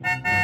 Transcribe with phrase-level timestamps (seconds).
[0.00, 0.37] Thank you.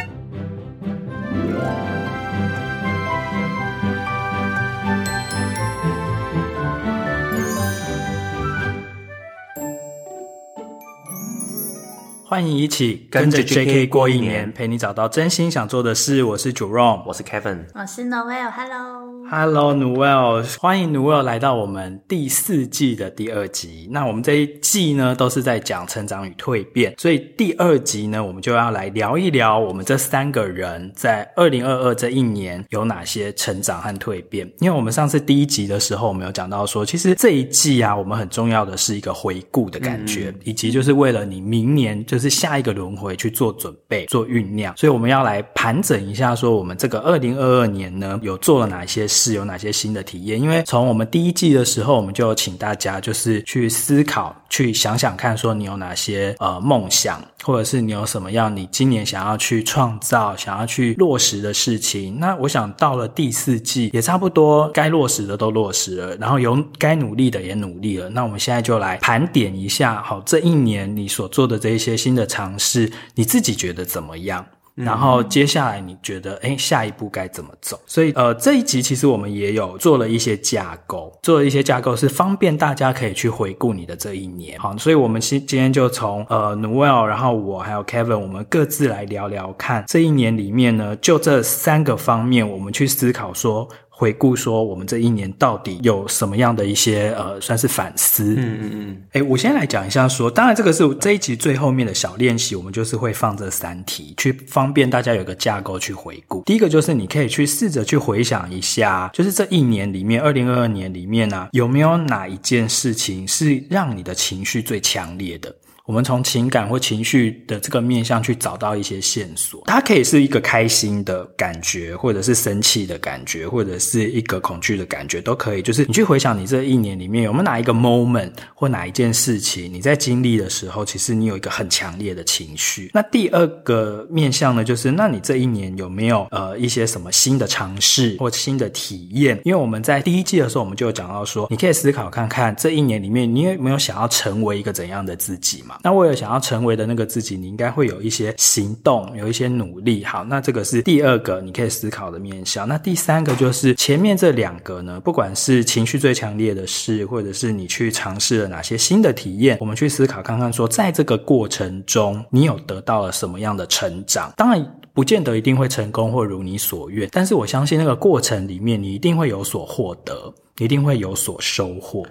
[12.35, 16.25] 欢迎一起跟着 JK 过一年，陪你找到真心想做的事。
[16.25, 19.05] 我是 Jerome，我是 Kevin，我是 Noel，Hello。
[19.31, 23.89] Hello，Noel，欢迎 Noel 来到我们第四季的第二集。
[23.91, 34.45] 那我们这一季呢，都是在讲成长与蜕变，所以第二集呢，我们就要来聊一聊我们这三个人在二零二二这一年有哪些成长和蜕变。
[34.59, 44.77] 因为我们上次第一集的时候，我们有讲到说，其实这一季啊，我们很重要的是一个回顾的感觉，嗯、以及就是为了你明年就是是下一个轮回去做准备、做酝酿。
[44.77, 49.05] 所以我们要来盘整一下，说我们这个二零二二年呢，有做了哪些。
[49.07, 50.41] 事有哪些新的体验？
[50.41, 62.19] 因为从我们第一季的时候，我们就请大家就是去思考、去想想看，说你有哪些呃梦想，或者是你有什么样你今年想要去创造、想要去落实的事情。
[62.19, 68.09] 那我想到了第四季，也差不多该落实的都落实了，然后有该努力的也努力了。
[68.09, 74.45] 那我们现在就来盘点一下，好，这一年你所做的这一些新的尝试，你自己觉得怎么样？
[74.75, 77.79] 然后接下来你觉得，诶，下一步该怎么走？
[77.87, 84.59] 所以，呃，这一集其实我们也有做了一些架构，做了一些架构是方便大家可以去回顾你的这一年。
[84.59, 93.69] 好，所以我们今今天就从呃，Noel，然后我还有 Kevin，我们各自来聊聊看这一年里面呢，就这三个方面，我们去思考说。
[93.97, 98.35] 回顾说，我们这一年到底有什么样的一些呃，算是反思。
[98.37, 99.03] 嗯嗯嗯。
[99.13, 106.43] 诶，我先来讲一下说，当然这个是这一集最后面的小练习，我们就是会放这三题，去方便大家有个架构去回顾。
[106.43, 115.55] 第一个就是你可以去试着去回想一下，就是这一年里面，二零二二年里面呢、啊，有没有哪一件事情是让你的情绪最强烈的？
[115.87, 125.61] 我们从情感或情绪的这个面向去找到一些线索，它可以是一个开心的感觉，或者是生气的感觉，或者是一个恐惧的感觉，都可以。
[125.61, 132.91] 就是你去回想你这一年里面有没有哪一个 moment 或哪一件事情，你在经历的时候，其实你有一个很强烈的情绪。
[132.95, 139.39] 那第二个面向呢，就是那你这一年有没有呃一些什么新的尝试或新的体验？
[139.45, 145.74] 因为我们在第一季的时候，我们就讲到说，你可以思考看看这一年里面你有没有想要成为一个怎样的自己嘛？
[145.83, 150.05] 那为了想要成为的那个自己，你应该会有一些行动，有一些努力。
[150.05, 152.67] 好，那这个是第二个你可以思考的面向。
[152.67, 164.33] 那第三个就是前面这两个呢，不管是情绪最强烈的事，或者是你去尝试了哪些新的体验，我们去思考看看说，在这个过程中，你有得到了什么样的成长？
[164.37, 172.05] 当然，不见得一定会成功或如你所愿，但是我相信那个过程里面，你一定会有所获得，一定会有所收获。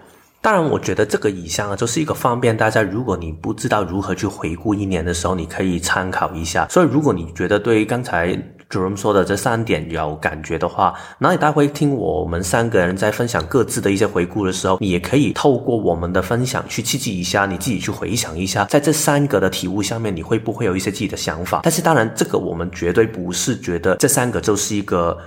[0.43, 2.81] 当然，我觉得这个以上啊，就是一个方便大家。
[2.81, 6.67] 如果你不知道如何去回顾一年的时候，你可以参考一下。
[6.69, 8.37] 所以，如果你觉得对于刚才
[8.69, 21.61] Jerome 说的这三点有感觉的话，那你待会听我们三个人在分享各自的一些回顾的时候，你也可以透过我们的分享去刺激一下你自己，去回想一下，在这三个的体悟下面，你会不会有一些自己的想法？
[21.63, 25.17] 但是，当然，这个我们绝对不是觉得这三个就是一个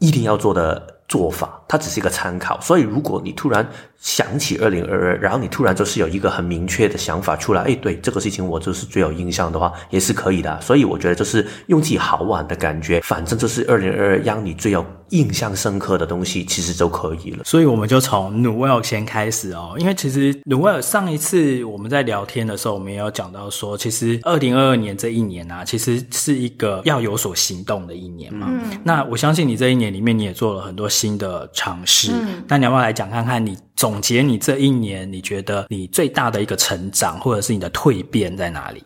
[0.00, 2.60] 一定要做的做法，它只是一个参考。
[2.60, 3.64] 所以，如果你突然
[4.02, 10.60] 想起二零二二，然后你突然就是有一个很明确的想法出来，哎，对这个事情我就是最有印象的话，也是可以的。
[10.60, 17.44] 所以我觉得就是用自己好玩的感觉，反正就是二零二二让你最有印象深刻的东西，其实就可以了。
[17.44, 28.48] 所以我们就从 Noel 先开始哦，因为其实 Noel 上一次我们在聊天的时候，我们也有讲到说，其实二零二二年这一年啊，其实是一个要有所行动的一年嘛。
[28.50, 28.80] 嗯。
[28.82, 32.10] 那我相信你这一年里面，你也做了很多新的尝试。
[32.12, 32.42] 嗯。
[32.48, 33.56] 那你要不要来讲看看你？
[33.82, 38.80] 总结你这一年，你觉得你最大的一个成长，或者是你的蜕变在哪里？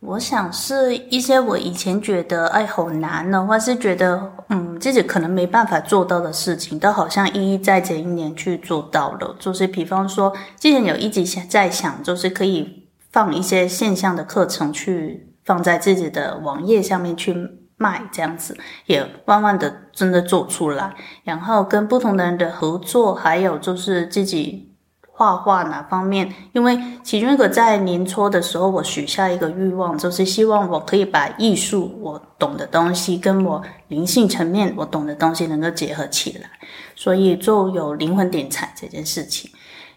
[0.00, 9.34] 我想是一些我以前觉得哎好难的，或是觉得嗯自己可能没办法做到的事情，都好像一一在这一年去做到了。
[9.38, 10.30] 就是比方说，
[10.60, 17.34] 之前有一直想在想，就是可以放一些线上的课程去放在自己的网页上面去。
[17.82, 18.56] 卖这样子
[18.86, 20.94] 也慢慢的真的做出来，
[21.24, 24.68] 然后跟不同的人的合作，还有就是自己
[25.14, 36.48] 画画哪方面，因为其中一个在年初的时候，我许下一个欲望，就是希望我可以把艺术我懂的东西跟我灵性层面我懂的东西能够结合起来，
[36.94, 39.50] 所以就有灵魂点彩这件事情。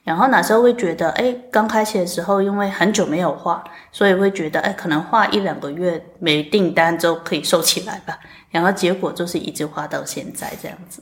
[0.05, 8.15] 然后那时候会觉得，哎，刚开始的时候，因为很久没有画，所以会觉得，哎，可能画一两个月没订单就可以收起来吧。
[8.51, 11.01] 然后结果就是一直画到现在这样子。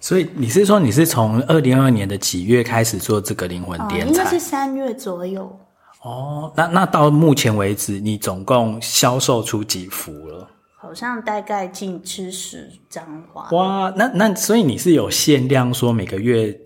[0.00, 4.06] 所以你是说你是从二零二二年的几月开始做这个灵魂点彩？
[4.06, 5.60] 哦，应该是三月左右。
[6.02, 10.48] 哦，那那到目前为止，你总共销售出几幅了？
[10.78, 13.50] 好像大概近七十张画。
[13.50, 16.58] 哇，那那所以你是有限量，说每个月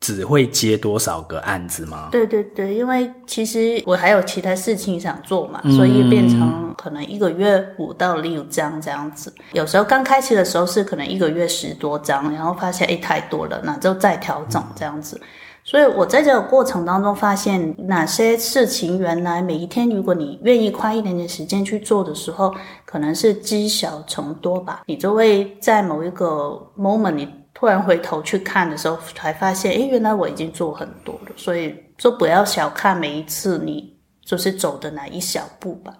[0.00, 2.08] 只会接多少个案子吗？
[2.12, 9.34] 对对对，因为其实我还有其他事情想做嘛，嗯、所以变成可能一个月五到六张这样子。
[9.52, 15.16] 有时候刚开始的时候是可能一个月十多张，然后发现诶太多了，那就再调整这样子。
[15.16, 15.26] 嗯
[15.66, 22.54] 所以我在这个过程当中发现，哪些事情原来每一天，如果你愿意花一点点时间去做的时候，
[22.84, 24.82] 可能是积少成多吧。
[24.86, 31.32] 你就会在某一个 moment，你突然回头去看的时候，才发现，诶，原来我已经做很多了。
[31.36, 35.90] 所以，就不要小看每一次你就是走的哪一小步吧。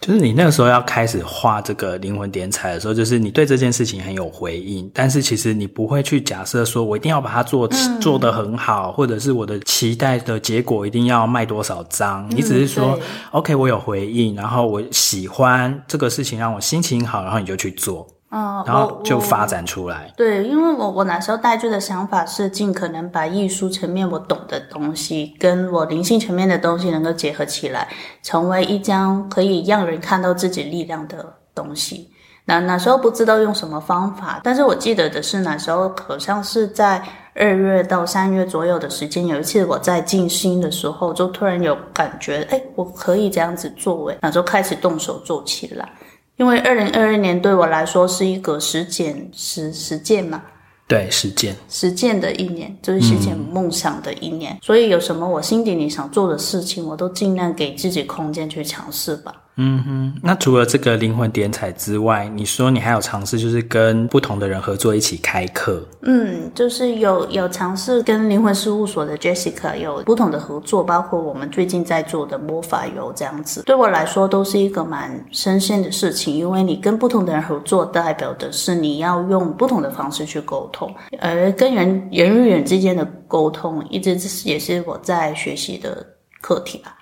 [0.00, 12.26] 就是你那个时候要开始画这个灵魂点彩的时候，就是你对这件事情很有回应，但是其实你不会去假设说我一定要把它做、嗯、做得很好，或者是我的期待的结果一定要卖多少张。
[12.30, 12.98] 嗯、你只是说
[13.32, 18.04] ，OK，我有回应，然后我喜欢这个事情，让我心情好，然后你就去做。
[18.34, 20.10] 嗯，然后就发展出来。
[20.16, 27.86] 对，因为我我那时候带着的想法是尽可能把艺术层面我懂的东西，跟我灵性层面的东西能够结合起来，
[28.22, 32.10] 成为一张可以让人看到自己力量的东西。
[32.44, 37.00] 那那时候不知道用什么方法，但是我记得的是那时候好像是在
[37.34, 45.88] 二月到三月左右的时间，有一次我在静心的时候，就突然有感觉，哎，我可以这样子做，哎，那就开始动手做起来。
[46.36, 50.42] 因为二零二二年对我来说是一个实践实实践嘛，
[50.88, 54.58] 对，实践实践的一年，就是实现梦想的一年，嗯。
[54.62, 59.34] 所以有什么我心底里想做的事情，我都尽量给自己空间去尝试吧。
[59.56, 65.86] 嗯哼，那除了这个灵魂点彩之外，你说你还有尝试，就是跟不同的人合作一起开课。
[66.00, 80.90] 嗯，就是有有尝试跟灵魂事务所的 Jessica 有不同的合作，包括我们最近在做的魔法油这样子，对我来说都是一个蛮新鲜的事情，因为你跟不同的人合作，代表的是你要用不同的方式去沟通，
[81.20, 86.04] 而跟人人与人之间的沟通，一直是也是我在学习的
[86.40, 86.96] 课题吧。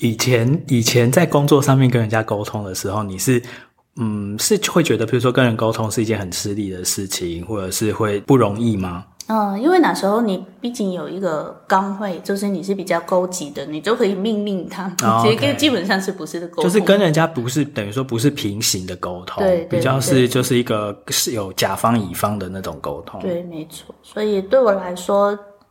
[0.00, 3.42] 以前以前在工作上面跟人家沟通的时候，你是
[3.96, 9.04] 嗯是会觉得，比如说跟人沟通是一件很吃力的事情，或者是会不容易吗？
[9.28, 14.92] 嗯，因为那时候你毕竟有一个岗位，就是你是比较高级的，你就可以命令他。
[15.02, 23.20] 哦、其实基本上是不是的沟通，就是跟人家不是等于说不是平行的沟通，对，比较是就是一个是有甲方乙方的那种沟通。
[23.20, 23.94] 对，没错。
[24.02, 25.28] 所以对我来说，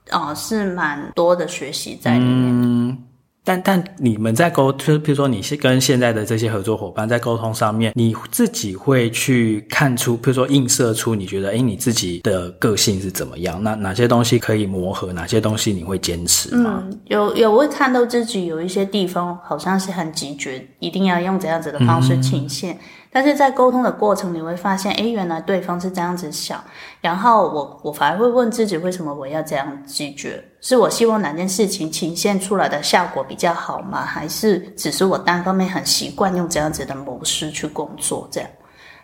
[0.09, 2.50] 啊、呃，是蛮多的学习在里面。
[2.51, 2.97] 嗯
[3.43, 13.61] 但但你们在沟，就是比如说你是跟现在的这些合作伙伴在沟通上面，你自己会去看出，比如说映射出你觉得，哎，你自己的个性是怎么样？
[13.63, 15.11] 那哪些东西可以磨合？
[15.11, 16.83] 哪些东西你会坚持吗？
[16.85, 22.73] 嗯，有有会看到自己有一些地方好像是很直觉，一定要用怎样子的方式呈现。
[22.75, 22.79] 嗯
[23.12, 26.63] 但是在沟通的过程，你会发现，诶，原来对方是这样子想，
[27.02, 30.44] 然后我我反而会问自己，为什么我要这样拒绝？
[30.62, 34.06] 是我希望哪件事情呈现出来的效果比较好吗？
[34.06, 38.28] 还是只是我单方面很习惯用这样子的模式去工作？
[38.31, 38.50] 这样，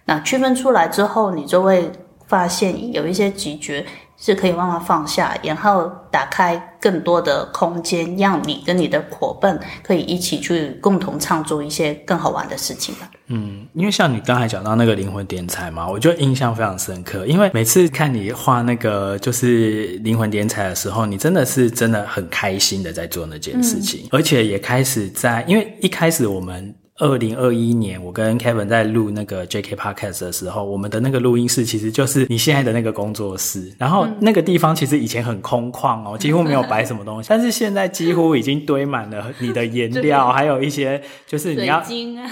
[0.06, 1.92] 那区分出来之后，你就会
[2.28, 3.86] 发现有一些拒绝。
[4.20, 13.10] 是可以慢慢放下，然后打开更多的空间，让你跟你的伙伴可以一起去共同创作一些更好玩的事情吧。
[13.28, 17.26] 嗯，因为像你刚才讲到那个灵魂点彩嘛，我就印象非常深刻。
[17.28, 26.74] 因为每次看你画那个就是灵魂点彩的时候，你真的是真的很开心的在做那件事情，嗯、而且也开始在，因为一开始我们。
[27.00, 33.72] 二零二一年，我跟 Kevin 在录那个 JK Podcast 的时候，我们的那个录音室其实就是你现在的那个工作室。
[33.78, 37.28] 然后那个地方其实以前很空旷哦，几乎没有摆什么东西。
[37.30, 41.84] 但是现在几乎已经堆满了你的颜料，还有一些就是你要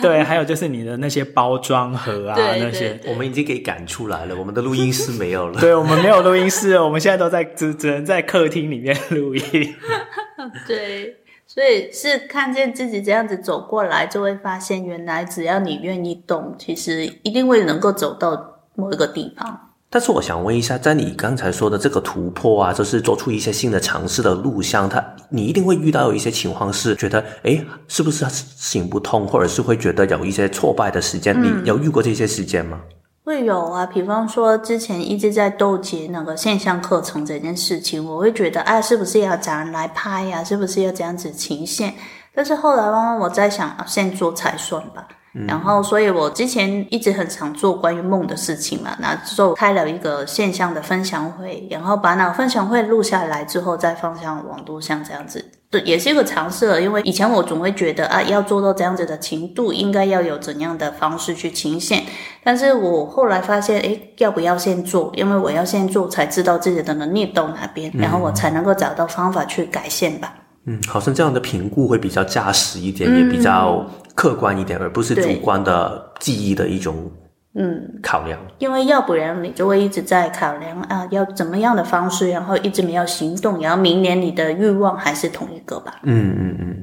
[0.01, 4.35] 对，还有就是你的那些包装盒啊那些，我们已经给赶出来了。
[4.35, 9.75] 我们的录音室没有了，对，我们没有录音室，我们现在都在只只能在客厅里面录音。
[10.67, 11.17] 对。
[11.55, 19.71] 所以是看见自己这样子走过来，就会发现原来只要你愿意动，其实一定会能够走到某一个地方。
[19.89, 31.33] 但是我想问一下，在你刚才说的这个突破啊，就是做出一些新的尝试的路上，它你一定会遇到有一些情况是觉得，哎，是不是行不通，或者是会觉得有一些挫败的时间？
[31.41, 32.81] 嗯、你有遇过这些时间吗？
[33.25, 40.43] 会有啊，比方说之前一直在纠结那个线上课程这件事情，我会觉得，啊，是不是要找人来拍呀？
[40.43, 41.91] 是不是要这样子呈现？
[42.35, 45.07] 但是后来慢慢我在想，啊先做才算吧。
[45.33, 55.43] 嗯、然后，所以我之前一直很常做关于梦的事情嘛，那就开了一个线上的分享会，然后把那个分享会录下来之后，再放上网络，像这样子。
[55.79, 56.81] 对，也是一个尝试了。
[56.81, 62.03] 因为以前我总会觉得啊，要做到这样子的程度，应该要有怎样的方式去呈现。
[62.43, 65.11] 但是我后来发现，诶，要不要先做？
[65.15, 70.33] 因为我要先做，才知道自己的能力到哪边，然后我才能够找到方法去改善吧。
[70.65, 77.11] 嗯，好像这样的评估会比较扎实一点，嗯、也比较客观一点，而不是主观的记忆的一种。
[77.57, 86.01] 嗯，考量，因为要不然你就会一直在考量啊，要怎么样的方式，然后一直没有行动，然后明年你的欲望还是同一个吧。
[86.03, 86.75] 嗯嗯嗯。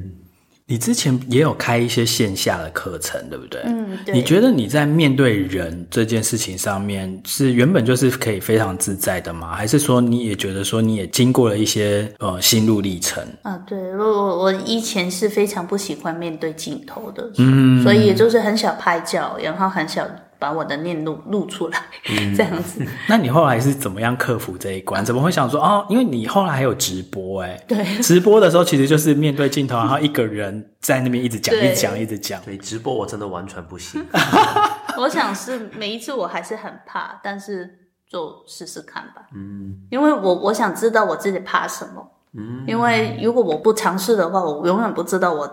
[0.65, 3.61] 你之前也有开一些线下的课程，对不对？
[3.67, 4.15] 嗯，对。
[4.15, 9.55] 你觉得你在面对人这件事情上面，是原本就是可以非常自在的吗？
[9.55, 13.23] 还是说你也觉得说你也经过了一些呃心路历程？
[13.43, 20.09] 啊，对，我我我以前是非常不喜欢面对镜头的，嗯，所以也就是很少拍照，然后很想。
[20.43, 21.79] 把我的念录录出来，
[22.11, 22.85] 嗯、 这样子。
[23.09, 25.05] 那你后来是怎么样克服这一关？
[25.05, 25.87] 怎么会想说哦？
[25.89, 32.43] 因为你后来还有直播，哎，对，直播的时候其实就是面对镜头，然后一个人在那边一直讲、一直讲、一直讲。
[32.45, 34.05] 对，直播我真的完全不行。
[34.99, 37.71] 我想是每一次我还是很怕，但是
[38.11, 39.23] 就试试看吧。
[39.37, 42.05] 嗯，因为我我想知道我自己怕什么。
[42.37, 45.49] 嗯，因为如果我不尝试的话，我永远不知道我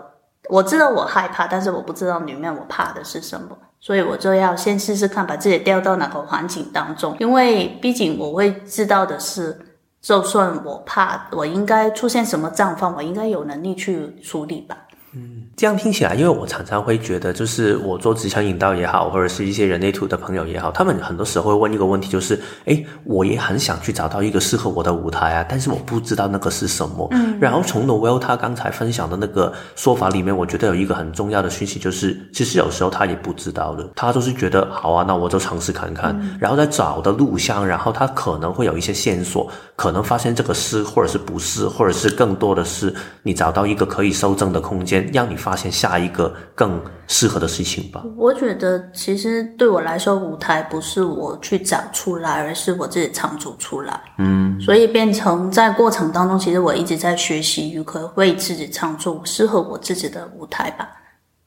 [0.48, 3.56] 我知道我害怕，但是我不知道里面我怕的是什么。
[3.80, 9.58] 所以我就要先试试看，把自己调到哪个环境当中，因为毕竟我会知道的是，
[10.02, 14.76] 就算我怕，我应该出现什么状况，我应该有能力去处理吧。
[15.12, 27.08] 嗯，这样听起来，因为我常常会觉得，就是我做职场引导也好，或者是一些人类图的朋友也好，他们很多时候会问一个问题，就是，哎，我也很想去找到一个适合我的舞台啊，但是我不知道那个是什么。
[27.10, 44.99] 嗯，然后从 Noelle 他刚才分享的那个说法里面，我觉得有一个很重要的讯息，就是其实有时候他也不知道的，他就是觉得好啊，那我就尝试看看，嗯、然后在找的路上，然后他可能会有一些线索，可能发现这个是，或者是不是，或者是更多的是你找到一个可以修正的空间。
[45.12, 48.04] 让你发现下一个更适合的事情吧。
[48.16, 54.00] 我觉得其实对我来说，舞台不是我去找出来，而是我自己创作出来。
[54.18, 60.88] 嗯，所以变成在过程当中，其实我一直在学习如何为自己创作适合我自己的舞台吧。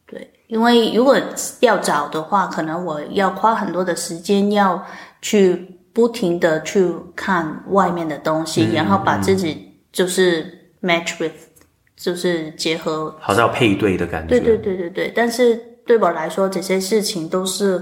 [0.05, 1.17] 对，因为如果
[1.61, 4.83] 要找的话，可能我要花很多的时间，要
[5.21, 10.45] 去不停的去看外面的东西，嗯，然后把自己就是
[10.81, 11.31] match with。
[12.03, 14.27] 就是结合，好像要配对的感觉。
[14.27, 15.55] 对对对对对，但是
[15.85, 17.81] 对我来说，这些事情都是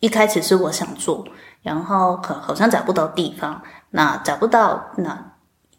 [0.00, 1.26] 一开始是我想做，
[1.62, 5.18] 然后可好像找不到地方，那找不到，那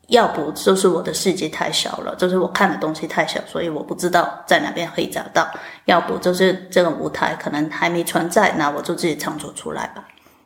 [0.08, 5.44] 要不就是我的世界太小了，就是我看的东西太小，所以我不知道在哪边可以找到；
[5.86, 10.04] 要不就是这个舞台可能还没存在，那我就自己创作出来吧。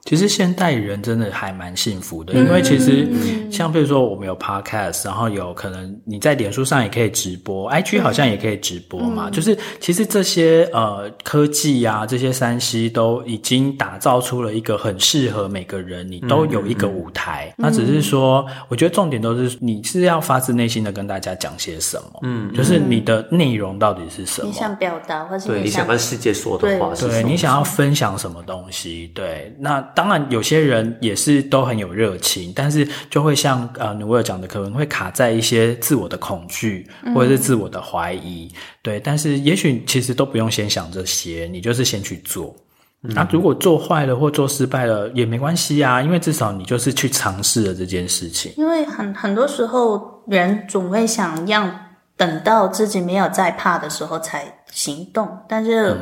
[0.09, 3.07] 其实现代人真的还蛮幸福的，因为其实
[3.51, 9.29] 像比如说我们有 podcast，然后有可能你在脸书上也可以直播，IG 好像也可以直播嘛。
[9.29, 17.53] 就是其实这些呃科技啊，这些山西都已经打造出了一个很适合每个人，你都有一个舞台。
[17.55, 24.47] 那只是说，我觉得重点都是你是要发自内心的跟大家讲些什么，嗯，就是你的内容到底是什么？
[24.47, 27.13] 你想表达，或是对你想跟世界说的话是什么？
[27.13, 29.11] 对，你想要分享什么东西？
[29.13, 29.79] 对，那。
[29.99, 38.49] 当然，有些人也是都很有热情，但是就会像呃努尔讲的，可能会卡在一些自我的恐惧或者是自我的怀疑。
[38.53, 42.55] 嗯、对，但是也许其实都不用先想这些，你就是先去做。
[43.01, 48.53] 那、嗯啊、如果做坏了或做失败了也没关系啊，因为至少你就是去尝试了这件事情。
[48.55, 51.69] 因为很很多时候人总会想要
[52.15, 55.97] 等到自己没有再怕的时候才行动，但是。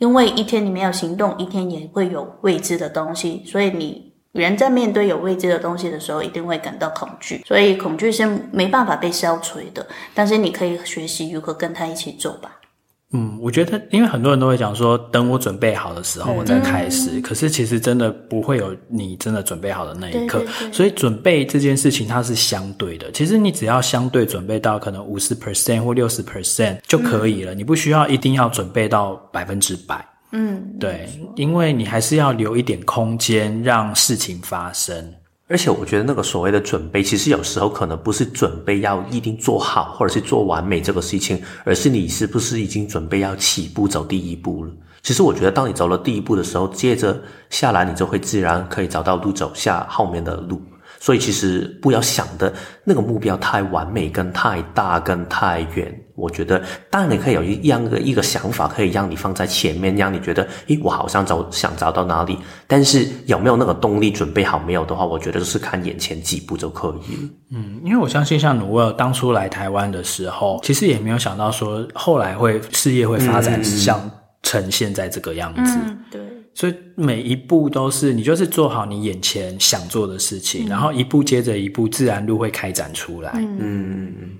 [0.00, 9.86] 因为一天你没有行动，一天也会有未知的东西，所以你人在面对有未知的东西的时候，一定会感到恐惧，所以恐惧是没办法被消除的。
[10.14, 12.59] 但是你可以学习如何跟他一起走吧。
[13.12, 17.10] 嗯，我觉得，因为很多人都会讲说，等我准备好的时候，我再开始。
[17.14, 20.38] 嗯、可是其实真的不会有你真的准备好的那一刻。
[20.38, 20.72] 对对对。
[20.72, 23.10] 所以准备这件事情，它是相对的。
[23.10, 27.52] 其实你只要相对准备到可能五十 percent 或六十 percent 就可以了。
[27.52, 30.06] 嗯、你不需要一定要准备到百分之百。
[30.30, 35.12] 嗯，对，因为你还是要留一点空间让事情发生。
[35.50, 44.70] 而且我觉得那个所谓的准备，其实有时候可能不是准备要一定做好，或者是做完美这个事情，而是你是不是已经准备要起步走第一步了。
[45.02, 50.62] 其实我觉得，当你走了第一步的时候，接着下来你就会自然可以找到路走下后面的路。
[51.00, 52.52] 所以其实不要想的
[52.84, 56.00] 那个目标太完美、跟太大、跟太远。
[56.20, 62.36] 我觉得当然你可以有一样的一个想法，可以让你放在前面，让你觉得，诶，我好像找想找到哪里。
[62.66, 67.30] 但是有没有那个动力准备好没有的话，我觉得就是看眼前几步就可以了。
[67.52, 74.10] 嗯，因为我相信像努尔当初来台湾的时候，其实也没有想到说后来会事业会发展像
[74.42, 75.78] 成现在这个样子。
[75.86, 76.20] 嗯，对。
[76.52, 83.32] 所以每一步都是你就是做好你眼前想做的事情，嗯、然后一步接着一步，自然路会开展出来。
[83.36, 84.30] 嗯嗯嗯。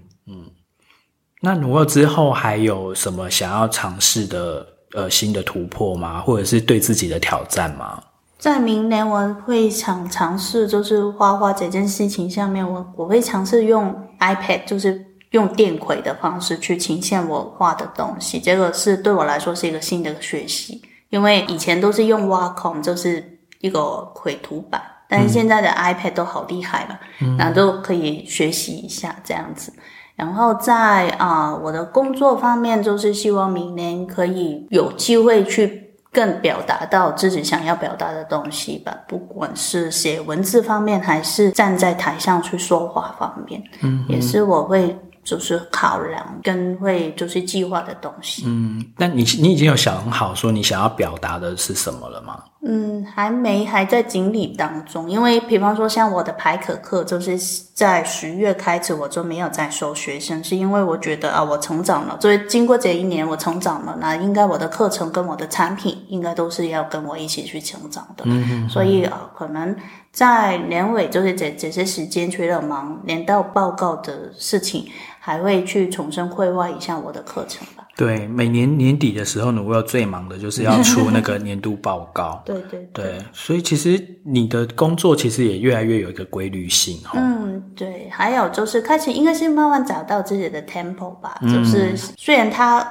[1.41, 6.21] 那努尔之后还有什么想要尝试的呃新的突破吗？
[6.21, 8.03] 或者是对自己的挑战吗？
[8.39, 18.39] 在明年我会想尝试，就是画画这件事情上面，我我会尝试用 iPad，就是用电绘的方式去呈现我画的东西。
[18.39, 20.81] 这个是对我来说是一个新的学习。
[21.11, 29.73] 因为以前都是用 Wacom，就是一个绘图板，但是现在的 iPad 都好厉害了，嗯，然后都可以学习一下这样子。
[30.21, 44.95] 然后在啊、呃，我的工作方面，就是希望明年可以有机会去更表达到自己想要表达的东西吧，不管是写文字方面，还是站在台上去说话方面，嗯，也是我会。
[45.23, 48.43] 就是考量跟会就是计划的东西。
[48.47, 52.43] 嗯，那你你已经有想好说你想要表达的是什么了吗？
[52.63, 55.11] 嗯，还没，还在整理当中。
[55.11, 57.39] 因为比方说像我的排可课，就是
[57.73, 68.25] 在十月开始我就没有再收学生，是因为我觉得啊，我成长了，所以经过这一年我成长了，那应该我的课程跟我的产品应该都是要跟我一起去成长的。
[68.69, 69.75] 所以啊，可能
[70.13, 74.87] 在年尾就是这这些时间，除了忙年到报告的事情。
[75.23, 77.80] 还会去重新规划一下我的课程吧。
[78.01, 82.43] 对，每年年底的时候呢，我有最忙的就是要出那个年度报告。
[82.47, 87.13] 对对对，对，所以其实你的工作其实也越来越有一个规律性哈。
[87.17, 91.37] 嗯，对，还有就是开始应该是慢慢找到自己的 tempo 吧。
[91.43, 92.91] 嗯，就是虽然他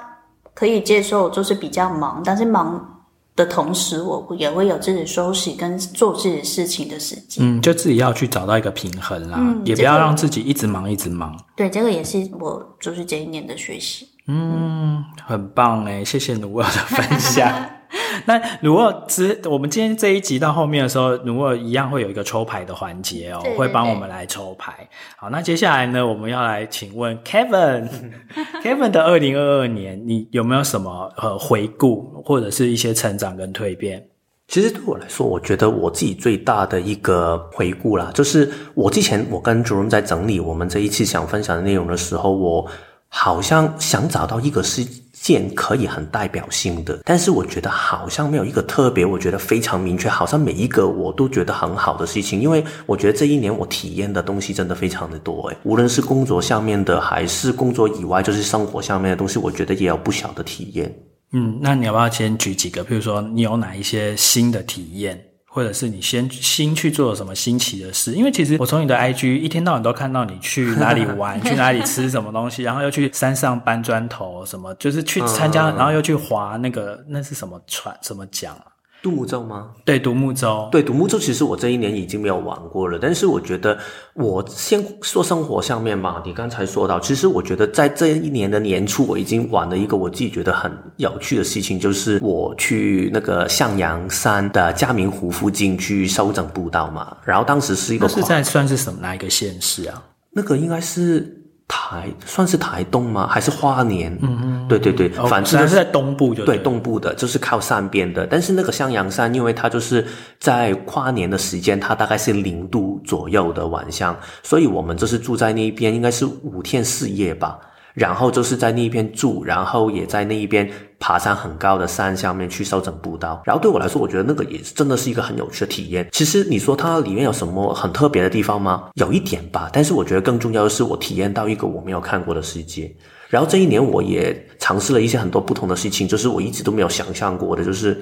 [0.53, 2.95] 可以接受，就是比较忙，但是忙。
[3.35, 7.41] 的同时，我也会有自己休息跟做自己事情的时间。
[7.41, 11.33] 嗯，就自己要去找到一个平衡啦，嗯、也不要让自己一直忙一直忙。
[11.55, 14.08] 对，这个也是我就是这一年的学习。
[14.31, 17.51] 嗯，很棒哎，谢谢努尔的分享。
[18.27, 24.87] 那努尔之，我们今天这一集到后面的时候，努尔一样会有一个抽牌的环节哦，会帮我们来抽牌。
[25.17, 34.05] 好，那接下来呢，我们要来请问 Kevin，Kevin 的二零二二年，你有没有什么呃回顾，或者是一些成长跟蜕变？
[34.47, 42.67] 其实对我来说，我觉得我自己最大的一个回顾啦，就是我之前我跟 Jerome 在整理我们这一期想分享的内容的时候，我
[43.09, 44.87] 好像想找到一个事。
[45.21, 60.89] 件可以很代表性的，但是我觉得好像没有一个特别，我觉得非常明确，好像每一个我都觉得很好的事情，因为我觉得这一年我体验的东西真的非常的多，诶，无论是工作上面的，还是工作以外，就是生活上面的东西，我觉得也有不小的体验。
[61.33, 62.81] 嗯，那你要不要先举几个？
[62.85, 65.21] 比如说你有哪一些新的体验？
[65.59, 68.13] 或者是你先新去做了什么新奇的事？
[68.13, 78.63] 因为其实我从你的 IG 一天到晚都看到你去哪里玩， 去哪里吃什么东西，然后又去山上搬砖头，什么就是去参加，然后又去划那个那是什么船，什么桨啊？
[79.01, 79.71] 独木舟吗？
[79.85, 80.67] 对，独木舟。
[80.71, 82.99] 对，独木舟其实我这一年已经没有玩过了。
[83.01, 83.77] 但是我觉得，
[84.13, 86.21] 我先说生活上面吧。
[86.25, 97.15] 你刚才说到，其实我觉得在这一年的年初，我已经玩了一个我自己觉得很有趣的事情，就是我去那个向阳山的嘉明湖附近去收整步道嘛。
[97.23, 100.03] 然后当时是一个，是在算是什么哪一个县市啊？
[100.31, 101.37] 那个应该是。
[101.69, 103.27] 台算是台东吗？
[103.27, 104.11] 还是花莲？
[104.23, 108.25] 嗯嗯，对对对，反正是在东部就对，对东部的，就是靠山边的。
[108.25, 110.03] 但是那个向阳山，因为它就是
[110.39, 117.59] 在跨年的时间，它大概是零度左右的晚上，所以我们就是住在那一边，应该是五天四夜吧。
[117.93, 123.41] 然后就是在那一边住，然后也在那一边爬上很高的山下面去收整步道。
[123.45, 126.07] 然后对我来说，我觉得那个也真的是一个很有趣的体验。
[126.11, 128.89] 其实你说它里面有什么很特别的地方吗？
[128.95, 132.93] 有一点吧，但是我觉得更重要的是我体验到一个我没有看过的世界。
[133.29, 137.95] 然后这一年我也尝试了一些很多不同的事情，就是我一直都没有想象过的，就是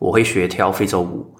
[0.00, 1.35] 我会学跳非洲舞。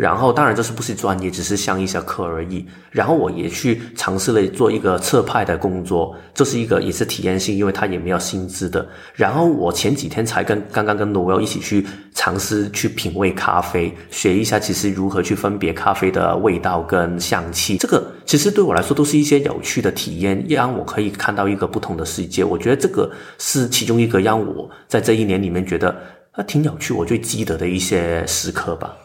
[0.00, 2.64] 然后，当然这是不是专业，只是上一下课而已。
[2.90, 8.88] 然后我也去尝试了做一个侧派的工作，这是一个也是体验性，因为它也没有薪资的。
[9.14, 17.76] 然后我前几天才跟刚刚跟罗威一起去尝试去品味咖啡，学一下其实如何去分别咖啡的味道跟香气。
[17.76, 22.42] 这个其实对我来说都是一些有趣的体验，让我可以看到一个不同的世界。
[22.42, 25.94] 我觉得这个是其中一个让我在这一年里面觉得
[26.32, 28.96] 啊挺有趣，我最记得的一些时刻吧。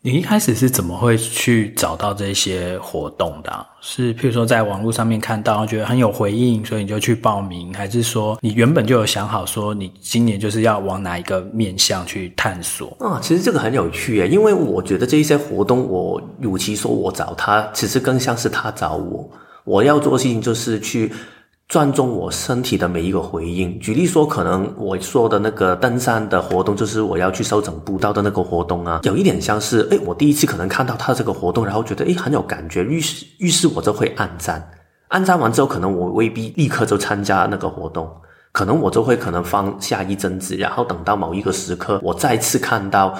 [0.00, 3.66] 你一开始是怎么会去找到这些活动的？
[3.80, 12.96] 是譬如说在网络上面看到，觉得很有回应，所以你就去报名，还是说你原本就有想好说你今年就是要往哪一个面向去探索？
[13.00, 19.28] 啊，其实这个很有趣耶，因为我觉得这一些活动，我与其说我找他，其实更像是他找我。
[19.64, 21.12] 我要做的事情就是去。
[21.68, 23.78] 尊重我身体的每一个回应。
[23.78, 34.66] 举例说，可能我说的那个登山的活动，就是我要去收整步道的那个活动啊，有一点像是，诶，我第一次可能看到他这个活动，然后觉得诶很有感觉，于是于是我就会按赞，
[35.08, 38.10] 按赞完之后，可能我未必立刻就参加那个活动，
[38.50, 43.14] 可能我就会可能放下一阵子，然后等到某一个时刻，我再次看到。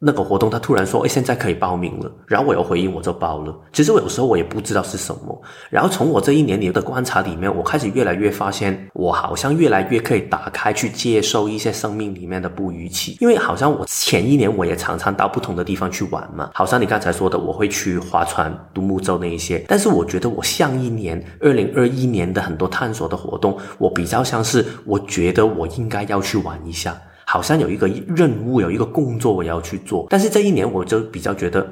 [0.00, 3.52] 那个活动，他突然说：“诶，现在可以报名了。”然后我有回应，我就报了。
[3.72, 5.42] 其实我有时候我也不知道是什么。
[5.70, 13.16] 然后从我这一年里的观察里面，我开始越来越发现，我好像越来越可以打开去接受一些生命里面的不预期。
[13.20, 19.64] 因为好像我前一年我也常常到不同的地方去玩嘛，好像你刚才说的，我会去划船、独木舟那一些。
[19.66, 26.96] 但是我觉得我上一年，二零二一年的很多探索的活动，我比较像是我觉得我应该要去玩一下。
[27.30, 31.68] 好像有一个任务，有一个工作我要去做，但是这一年我就比较觉得，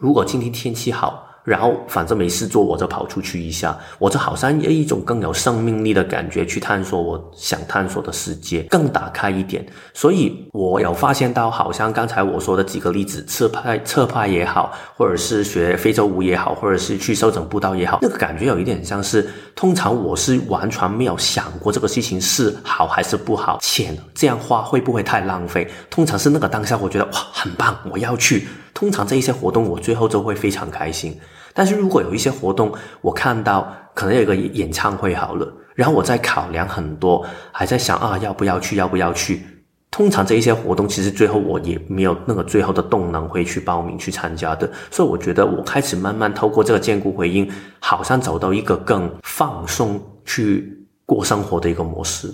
[0.00, 1.29] 如果今天天气好。
[1.50, 9.66] 然后反正没事做，我就跑出去一下，我就好像有一种更有生命力的感觉去探索我想探索的世界，更打开一点。
[9.92, 25.68] 所以我有发现到，好像刚才我说的几个例子，侧拍侧拍也好，或者是学非洲舞也好，或者是去收整步道也好，那个感觉有一点像是，通常我是完全没有想过这个事情是好还是不好，钱这样花会不会太浪费？
[25.90, 28.46] 通常是那个当下，我觉得哇很棒，我要去。
[28.72, 31.18] 通常这一些活动，我最后就会非常开心。
[31.52, 39.42] 但是如果有一些活动，我看到可能有一个演唱会好了，然后我在考量很多，还在想啊要不要去，要不要去。
[39.90, 44.70] 通常这一些活动，其实最后我也没有那个最后的动能会去报名去参加的。
[44.88, 52.32] 所以我觉得我开始慢慢透过这个荐骨回应，好像走到一个更放松去过生活的一个模式。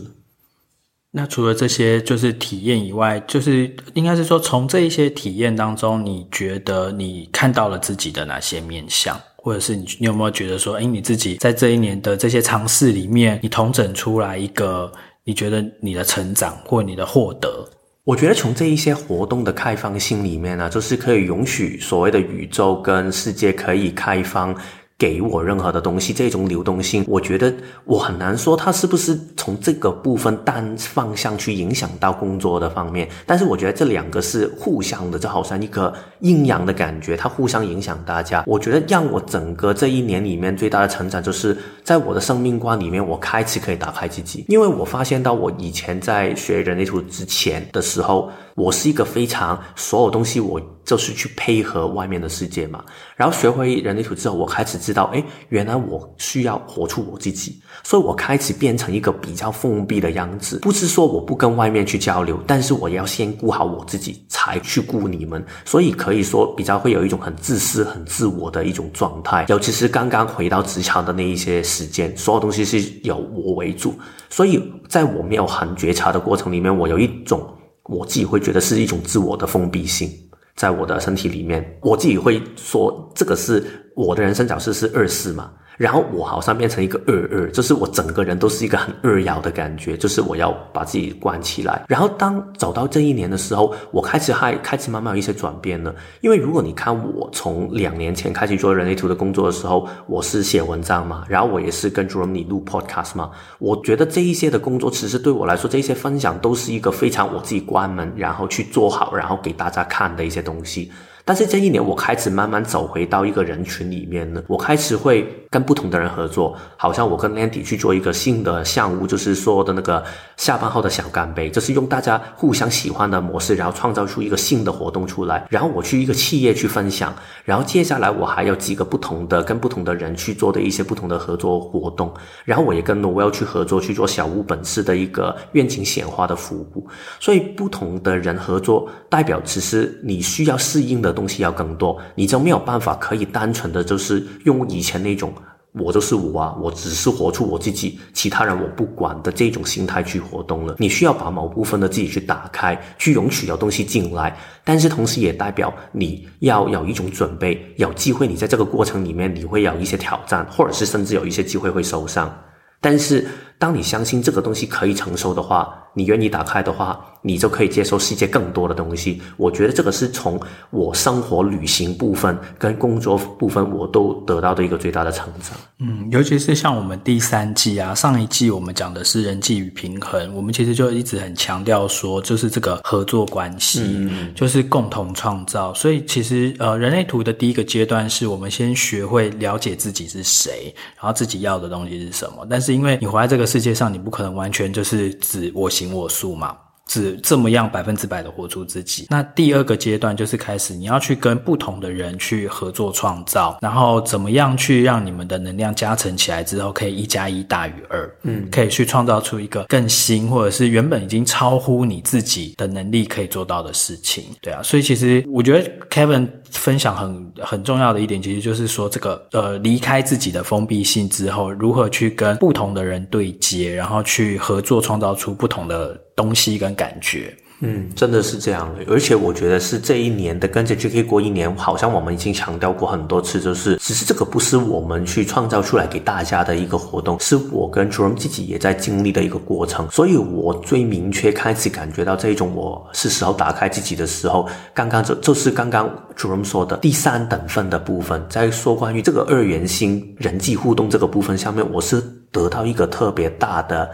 [1.18, 14.92] 那除了这些就是体验以外，就是应该是说，从这一些体验当中，你觉得你看到了自己的哪些面向，或者是你你有没有觉得说，诶，你自己在这一年的这些尝试里面，你统整出来一个
[15.24, 17.66] 你觉得你的成长或你的获得？
[18.05, 24.55] 我觉得从这一些活动的开放性里面呢，就是可以允许所谓的宇宙跟世界可以开放。
[24.99, 27.53] 给我任何的东西，这种流动性，我觉得
[27.85, 33.07] 我很难说它是不是从这个部分单方向去影响到工作的方面。
[33.27, 38.43] 但是我觉得这两个是互相的，就好像一个阴阳的感觉，它互相影响大家。
[38.47, 48.31] 我觉得让我整个这一年里面最大的成长，就是在我的生命观里面，我开始可以打开自己，因为我发现到我以前在学人类图之前的时候。
[48.57, 52.83] 我是一个非常所有东西，我就是去配合外面的世界嘛。
[53.14, 60.61] 然后学会人类图之后，我开始知道，诶，原来我需要活出我自己，所以我开始变成一个比较封闭的样子。
[60.61, 65.45] 不是说我不跟外面去交流，但是我要先顾好我自己，才去顾你们。
[65.66, 69.45] 所以可以说比较会有一种很自私、很自我的一种状态。
[69.51, 73.95] 尤其是刚刚回到职场的那一些时间，所有东西是由我为主。
[74.31, 77.47] 所以在我没有很觉察的过程里面，我有一种。
[77.88, 80.11] 我自己会觉得是一种自我的封闭性，
[80.55, 85.53] 在我的身体里面，我自己会说这个是我的人生角色是二四嘛。
[85.77, 91.85] 然后我好像变成一个二二，就是我整个人都是一个很二爻的感觉，就是我要把自己关起来。
[91.89, 95.95] 然后当走到这一年的时候，我开始还开始慢慢有一些转变了。
[96.21, 103.31] 因为如果你看我从两年前开始做人类图的工作的时候，我是写文章嘛，然后我也是跟 j e r o m 你录 Podcast 嘛。
[103.59, 110.91] 我觉得这一些的工作，其实对我来说，这些分享都是一个非常我自己关门，然后去做好，然后给大家看的一些东西。
[111.27, 114.41] 但是这一年，我开始慢慢走回到一个人群里面了。
[114.47, 120.05] 我开始会跟不同的人合作，好像我跟 Landy 去做一个新的项目，就是说的那个
[120.37, 125.45] 下班后的小干杯，就是用大家互相喜欢的模式，然后创造出一个新的活动出来。
[125.51, 127.12] 然后我去一个企业去分享，
[127.45, 132.15] 然后接下来我还有几个不同的跟不同的人去做的一些不同的合作活动。
[132.45, 136.87] 然后我也跟 Noel 去合作去做小屋本次的一个愿景显化的服务。
[137.19, 145.33] 所以不同的人合作，代表其实你需要适应的东西要更多，你就没有办法可以单纯的就是用以前那种
[145.72, 150.76] 我就是我啊，我只是活出我自己，其他人我不管的这种心态去活动了。
[150.79, 162.35] 你需要把某部分的自己去打开，去容许有东西进来，但是同时也代表你要有一种准备，有机会你在这个过程里面你会有一些挑战，或者是甚至有一些机会会受伤。
[162.81, 163.26] 但是
[163.59, 169.23] 当你相信这个东西可以承受的话，你愿意打开的话，你就可以接受世界更多的东西。
[169.37, 170.38] 我觉得这个是从
[170.71, 175.57] 我生活、旅行部分跟工作部分，我都得到的一个最大的成长。
[175.79, 185.73] 嗯，尤其是像我们第三季啊，上一季我们讲的是人际与平衡，我们其实就一直很强调说，就是这个合作关系，嗯，就是共同创造。
[185.73, 192.47] 所以其实呃，人类图的第一个阶段是我们先学会了解自己是谁，然后自己要的东西是什么。
[192.51, 196.57] 但是因为你活在这个世界上，你不可能完全就是指我行我素嘛。
[196.87, 199.07] 只这么样百分之百的活出自己。
[199.11, 214.25] 那第二个阶段就是开始，你要去跟不同的人去合作创造，然后怎么样去让你们的能量加成起来之后，可以一加一大于二，嗯，可以去创造出一个更新，或者是原本已经超乎你自己的能力可以做到的事情。
[214.40, 226.01] 对啊，所以其实我觉得 Kevin 分享很很重要的一点，其实就是说这个呃离开自己的封闭性之后，如何去跟不同的人对接，然后去合作创造出不同的。
[226.16, 228.74] 东西跟感觉，嗯，真的是这样。
[228.88, 231.02] 而且我觉得是这一年的跟着 J.K.
[231.02, 239.87] 过一年，好像我们已经强调过很多次，就是其实这个不是我们去创造出来给大家的一个活动，是我跟 JOM 自己也在经历的一个过程。
[239.90, 252.02] 所以我最明确开始感觉到这一种我是时候打开自己的时候，刚刚就就是刚刚 Jerome 说的第三等份的部分，在说关于这个二元性人际互动这个部分下面，我是
[252.33, 253.90] 得到一个特别大的。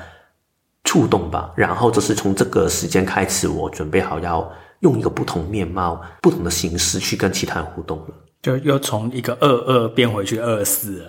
[0.93, 4.47] 触动吧，然后就是从这个时间开始，我准备好要
[4.81, 8.09] 用一个不同面貌、不同的形式去跟其他人互动了，
[8.43, 11.09] 就又从一个二二变回去二四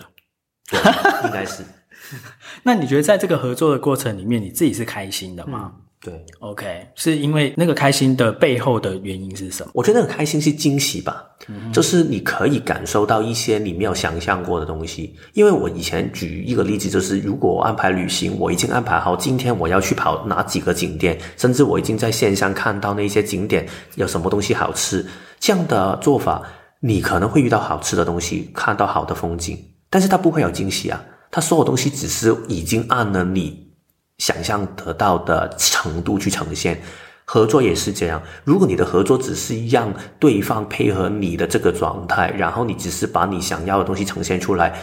[1.26, 1.66] 应该是。
[2.64, 5.74] 那你觉得在这个合作的过程里面，你自己是开心的吗？
[5.76, 9.72] 嗯对，OK，是因为那个开心的背后的原因是什么？
[9.74, 15.16] 我觉得那个开心是惊喜吧，嗯，就是你可以感受到一些你没有想象过的东西。
[15.32, 25.06] 因为我以前举一个例子，就是如果我安排旅行，我已经安排好今天我要去跑哪几个景点，甚至我已经在线上看到那些景点有什么东西好吃。
[25.40, 26.42] 这样的做法，
[26.82, 29.58] 你可能会遇到好吃的东西，看到好的风景，
[29.90, 31.02] 但是它不会有惊喜啊。
[31.32, 33.72] 它所有东西只是已经按了你。
[34.18, 36.82] 想象得到的程度去呈现，
[37.26, 38.22] 合作也是这样。
[38.44, 44.74] 如果你的合作只是让对方配合你的这个状态，然后你只是把你想要的东西呈现出来，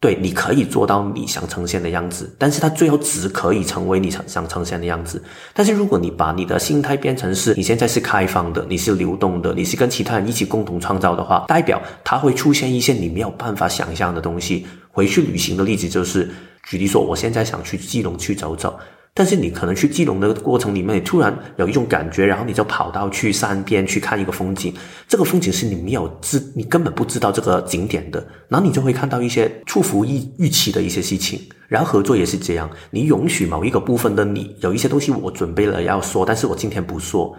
[0.00, 5.22] 对，你可以做到你想呈现的样子，但是它最后只可以成为你想想呈现的样子。
[5.52, 14.66] 但是如果你把你的心态变成是你现在是开放的，你是流动的，你是跟其他人一起共同创造的话，代表它会出现一些你没有办法想象的东西。
[14.98, 16.28] 回去旅行的例子就是。
[16.68, 18.78] 举例说，我现在想去基隆去走走，
[19.14, 24.74] 但是你可能去基隆的过程里面，你突然有一种感觉，然后你就跑到去山边去看一个风景，
[25.08, 31.40] 这个风景是你没有知，你根本不知道这个景点的，然后你就会看到一些出乎预预期的一些事情。
[31.68, 37.34] 然后合作也是这样，你允许某一个部分的你有一些东西，我准备了要说，但是我今天不说。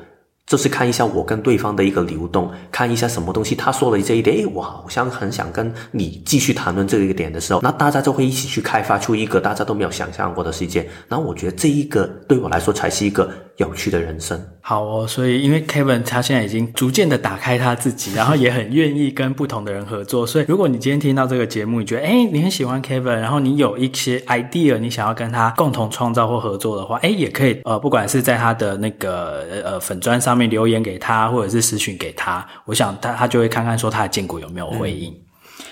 [0.50, 10.90] 就是看一下我跟对方的一个流动，看一下什么东西他说了这一点，诶，我好像很想跟你继续谈论这个点的时候，那大家就会一起去开发出一个大家都没有想象过的世界。
[11.08, 14.44] 然后我觉得这一个对我来说才是一个有趣的人生。
[14.62, 20.26] 好哦，所以因为 Kevin 他现在已经逐渐的打开他自己，然后也很愿意跟不同的人合作。
[20.26, 35.14] 所以如果你今天听到这个节目，你觉得诶你很喜欢 Kevin，然后你有一些 idea，你想要跟他共同创造或合作的话，诶也可以呃，不管是在他的那个呃粉砖上面留言给他，或者是私讯给他，我想他他就会看看说他的建股有没有回应。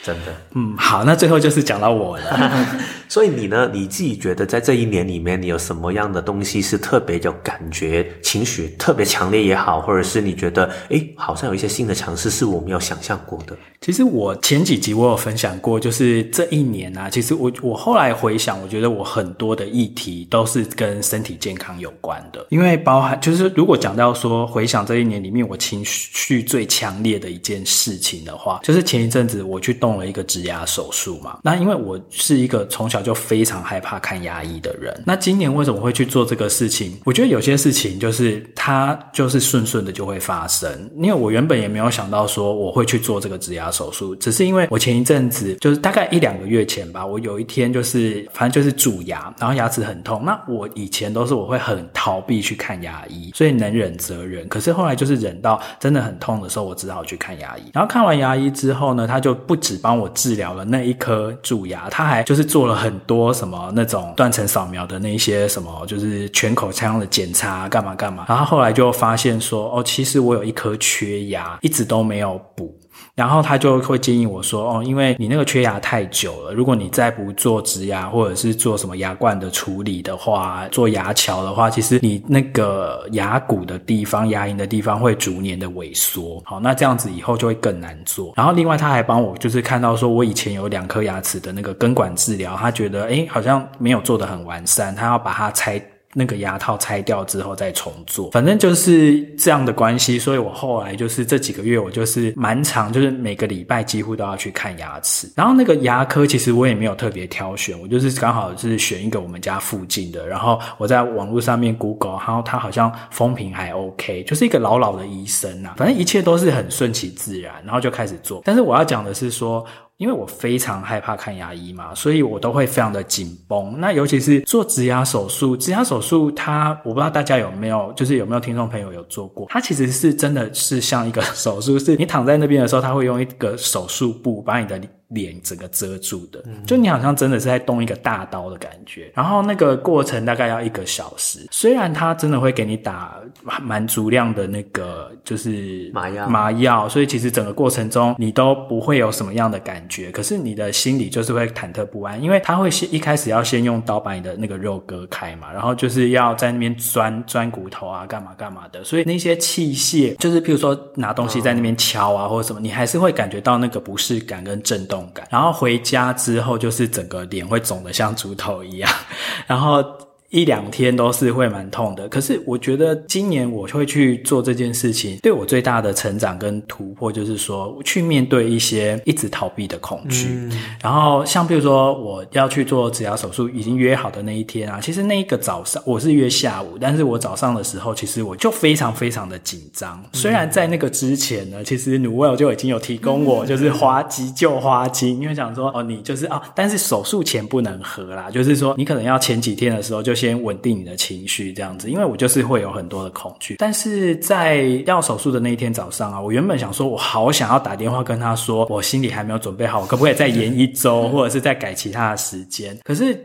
[0.08, 2.66] 真的，嗯，好，那最后就是讲到我了。
[3.10, 3.70] 所以你呢？
[3.74, 13.58] 你自己觉得在这一年里面，你有什么样的东西是特别有感觉、情绪特别强烈也好，或者是你觉得，诶，好像有一些新的尝试是我没有想象过的？
[13.82, 29.97] 其实我前几集我有分享过，就是这一年啊，其实我我后来回想，我觉得我很多的议题都是跟身体健康有关的，因为包含就是如果讲到说回想这一年里面我情绪最强烈的一件事情的话，就是前一阵子我去动。
[29.98, 36.98] 了一个植牙手术嘛，那因为我是一个从小就非常害怕看牙医的人，那今年为什么会去做这个事情？
[37.06, 50.22] 我觉得有些事情就是它就是顺顺的就会发生，因为我原本也没有想到说我会去做这个植牙手术，只是因为我前一阵子就是大概一两个月前吧，我有一天就是反正就是蛀牙，然后牙齿很痛。
[50.26, 54.48] 那我以前都是我会很逃避去看牙医，所以能忍则忍。
[54.50, 57.64] 可是后来就是忍到真的很痛的时候，我只好去看牙医。
[57.74, 59.78] 然后看完牙医之后呢，他就不止。
[59.88, 68.26] 帮我治疗了那一颗蛀牙，他还就是做了很多什么那种断层扫描的那些什么，就是全口腔的检查，干嘛干嘛。
[68.28, 72.78] 然后后来就发现说，哦，其实我有一颗缺牙，一直都没有补。
[73.18, 86.40] 然后他就会建议我说：“哦，因为你那个缺牙太久了，如果你再不做植牙或者是做什么牙冠的处理的话，做牙桥的话，其实你那个牙骨的地方、牙龈的地方会逐年的萎缩。
[86.46, 88.34] 好，那这样子以后就会更难做。
[88.36, 95.84] 然后另外他还帮我就是看到说我以前有两颗牙齿的那个根管治疗，他觉得诶好像没有做得很完善，他要把它拆。”
[96.18, 105.32] 那个牙套拆掉之后再重做，反正就是这样的关系，所以我后来就是这几个月我就是蛮长，就是每个礼拜几乎都要去看牙齿。
[105.36, 118.42] 然后那个牙科其实我也没有特别挑选，我就是刚好是选一个我们家附近的，然后我在网络上面 Google，然后他好像风评还 OK，就是一个老老的医生啊，反正一切都是很顺其自然，然后就开始做。
[118.44, 119.64] 但是我要讲的是说。
[119.98, 123.76] 因为我非常害怕看牙医嘛，所以我都会非常的紧绷。
[123.80, 129.48] 那尤其是做植牙手术，植牙手术它，我不知道大家有没有，就是有没有听众朋友有做过？
[129.50, 134.80] 它其实是真的是像一个 手术，是你躺在那边的时候，它会用一个手术布把你的。
[135.10, 141.48] 脸整个遮住的，就你好像真的是在动一个大刀的感觉，然后那个过程大概要一个小时。
[141.50, 143.16] 虽然他真的会给你打
[143.62, 164.97] 蛮足量的那个就是麻药麻药，所以其实整个过程中你都不会有什么样的感觉，可是你的心里就是会忐忑不安，因为他会先一开始要先用刀把你的那个肉割开嘛，然后就是要在那边钻钻骨头啊，干嘛干嘛的，所以那些器械就是譬如说拿东西在那边敲啊或者什么，你还是会感觉到那个不适感跟震动。
[165.30, 168.92] 然后回家之后就是整个脸会肿的像猪头一样，
[169.48, 170.07] 然后。
[170.30, 180.28] 一两天都是会蛮痛的，可是我觉得今年我会去做这件事情，对我最大的成长跟突破就是说，去面对一些一直逃避的恐惧。
[180.30, 180.52] 嗯、
[180.84, 189.98] 然后像比如说我要去做植牙手术，已经约好的那一天啊，其实那一个早上我是约下午，但是我早上的时候，其实我就非常非常的紧张。
[190.04, 200.17] 嗯、虽然在那个之前呢，其实 Noelle 就已经有提供我就是花急救花精，因为想说哦，你就是哦，但是手术前不能喝啦，就是说你可能要前几天的时候就。
[200.18, 203.56] 先稳定你的情绪，这样子，因为我就是会有很多的恐惧。
[203.60, 212.76] 但是在要手术的那一天早上啊，我原本想说，我好想要打电话跟他说，我心里还没有准备好，我可不可以再延一周，或者是再改其他的时间？
[212.84, 213.18] 可是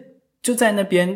[0.42, 1.08] 就在那边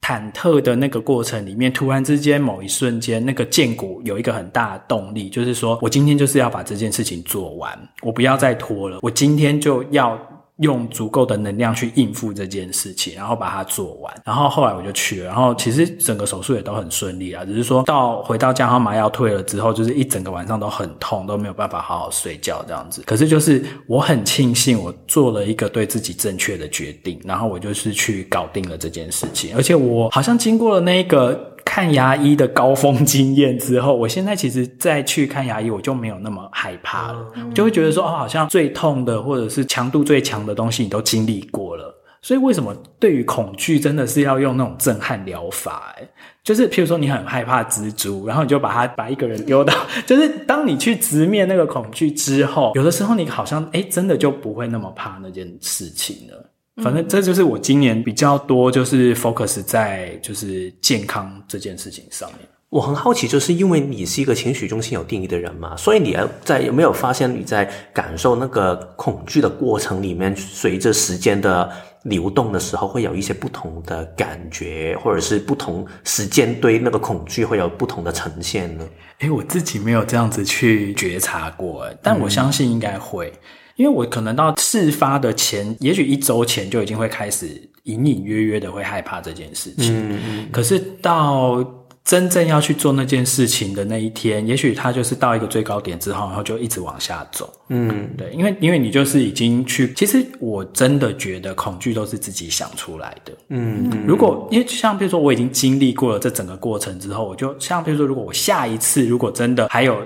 [0.00, 10.18] 忐忑的那个过程里面，突然之间某一瞬间，那个建骨有一个很大的动力，就是说我今天就是要把这件事情做完，我不要再拖了，我今天就要。
[10.62, 14.14] 用足够的能量去应付这件事情，然后把它做完。
[14.24, 23.02] 然后后来我就去了，然后其实整个手术也都很顺利啊，只是说到回到家，然后麻药退了之后，就是一整个晚上都很痛，都没有办法好好睡觉这样子。
[23.04, 31.51] 可是就是我很庆幸我做了一个对自己正确的决定，然后我就是去搞定了这件事情，而且我好像经过了那一个。
[31.74, 41.98] 看牙医的高峰经验之后，我现在其实再去看牙医，我就没有那么害怕了，嗯、就会觉得说，哦，好像最痛的或者是强度最强的东西，你都经历过了。
[42.20, 45.94] 所以为什么对于恐惧真的是要用那种震撼疗法？
[45.96, 46.06] 诶
[46.44, 49.72] 就是譬如说你很害怕蜘蛛，然后你就把它把一个人丢到，
[50.04, 56.50] 就是当你去直面那个恐惧之后，有的时候你好像诶真的就不会那么怕那件事情了。
[56.82, 62.40] 反正这就是我今年比较多，就是 focus 在就是健康这件事情上面。
[62.70, 71.70] 我很好奇，就是因为你是一个情绪中心有定义的人嘛，所以你在有没有发现你在感受那个恐惧的过程里面，随着时间的
[72.04, 78.88] 流动的时候，会有一些不同的感觉，或者是不同时间对那个恐惧会有不同的呈现呢？
[79.18, 83.28] 诶，我自己没有这样子去觉察过，但我相信应该会。
[83.28, 83.38] 嗯
[83.76, 87.46] 因为我可能到事发的前，也许一周前就已经会开始
[87.84, 89.96] 隐隐约约的会害怕这件事情。
[89.98, 90.48] 嗯嗯。
[90.52, 91.64] 可是到
[92.04, 97.52] 真正要去做那件事情的那一天，也许它就是到一个最高点之后，然后就一直往下走。
[97.68, 103.32] 嗯，对，因为因为你就是已经去，其实我真的觉得恐惧都是自己想出来的。
[103.50, 109.96] 嗯，如果因为像比如说我已经经历过了这整个过程之后，我就像比如说，如果我下一次如果真的还有。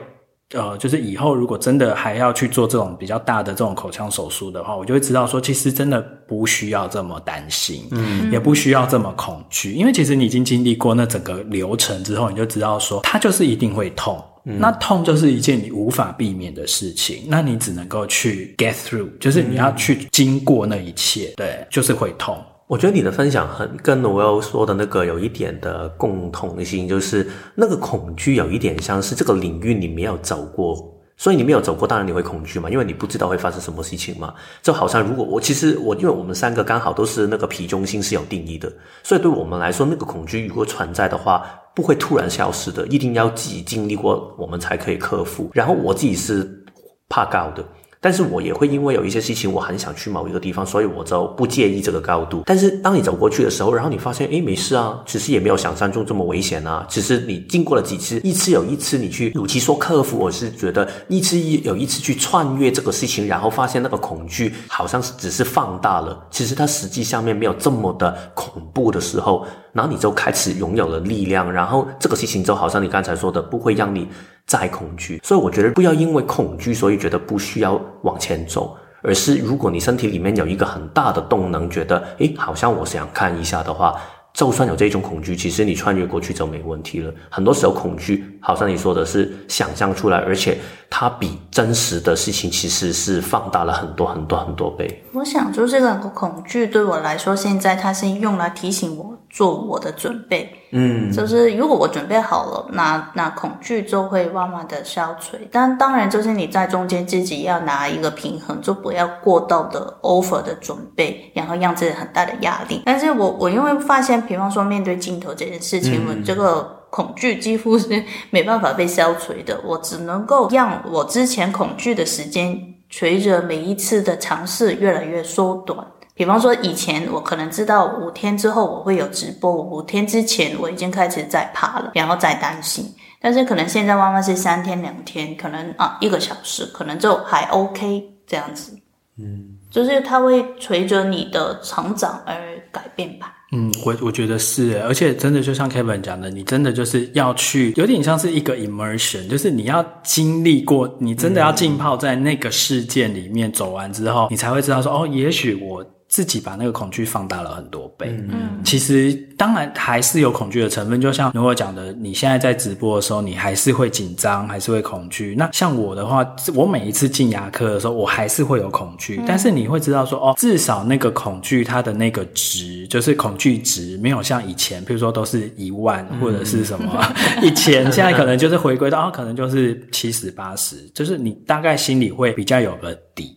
[0.54, 22.38] 呃，就是以后如果真的还要去做这种比较大的这种口腔手术的话，我就会知道说，其实真的不需要这么担心，嗯，也不需要这么恐惧，因为其实你已经经历过那整个流程之后，你就知道说，它就是一定会痛，嗯，那痛就是一件你无法避免的事情，那你只能够去 get through，就是你要去经过那一切，对，就是会痛。
[22.68, 27.24] 我觉得你的分享很跟 Noel 说的那个有一点的共同性，就是
[27.54, 30.76] 那个恐惧有一点像是这个领域你没有走过，
[31.16, 34.34] 所以你没有走过，当然你会恐惧嘛，因为你不知道会发生什么事情嘛。
[34.62, 38.72] 就好像如果我其实我因为我们三个刚好都是那个皮中心是有定义的，
[39.04, 45.48] 所以对我们来说，那个恐惧如果存在的话，不会突然消失的，一定要自己经历过，我们才可以克服。
[45.52, 46.64] 然后我自己是。
[47.08, 47.64] 怕高的。
[48.00, 52.42] 但是我也会因为有一些事情，我很想去某一个地方，所以我就不介意这个高度。
[52.46, 56.86] 但是当你走过去的时候，然后你发现，诶，没事啊，其实也没有想象中这么危险啊。
[56.88, 69.46] 只是你经过了几次，一次有一次你去，与其说克服，我是觉得一次一有一次去穿越这个事情，然后发现那个恐惧好像是只是放大了，其实它实际上面没有这么的恐怖的时候，
[69.76, 74.08] 然后你就开始拥有了力量，然后这个事情就好像你刚才说的，不会让你。
[74.48, 84.00] 再恐惧，所以我觉得不要因为恐惧，所以觉得不需要往前走，而是如果你身体里面有一个很大的动能，觉得诶，好像我想看一下的话。
[84.32, 87.10] 就算有这种恐惧，其实你穿越过去就没问题了。
[87.30, 90.58] 很多时候恐惧，好像你说的是想象出来，而且
[90.90, 95.02] 它比真实的事情其实是放大了很多很多很多倍。
[95.14, 100.50] 我想，就这个恐惧对我来说，现在它是用来提醒我做我的准备。
[100.72, 105.36] 嗯，就是如果我准备好了，那那恐惧就会慢慢的消除。
[105.52, 112.82] 但当然，就是你在中间自己要拿一个平衡，就不要过度的 over 的准备，然后让自己很大的压力。
[112.84, 114.16] 但是我我因为发现。
[114.26, 119.60] 比方说，面对镜头这件事情，我这个恐惧几乎是没办法被消除的。
[119.62, 122.58] 我只能够让我之前恐惧的时间，
[122.88, 125.86] 随着每一次的尝试越来越缩短。
[126.16, 132.90] 比方说，以前我可能知道五天之后我会有直播，五天之前我已经开始在怕了，然后在担心。
[133.20, 138.72] 但是可能现在慢慢是三天两天，可能啊一个小时，可能就还 OK 这样子。
[139.18, 142.34] 嗯，就是它会随着你的成长而
[142.72, 143.34] 改变吧。
[143.52, 155.84] 嗯，我我觉得是，而且真的就像 Kevin 讲的，你真的就是要去，有点像是一个 immersion，就是你要经历过，你真的要浸泡在那个事件里面走完之后，你才会知道说，哦，也许我。
[156.08, 158.08] 自己把那个恐惧放大了很多倍。
[158.28, 165.34] 嗯，其实当然还是有恐惧的成分，就像如果讲的，你现在在直播的时候，你还是会紧张，还是会恐惧。
[165.36, 169.20] 那像我的话，我每一次进牙科的时候，我还是会有恐惧。
[169.26, 183.36] 但是你会知道说，哦，至少那个恐惧它的那个值，就是恐惧值，没有像以前，比如说都是一万或者是什么一千， 现在可能就是回归到，可能就是七十八十，就是你大概心里会比较有个底。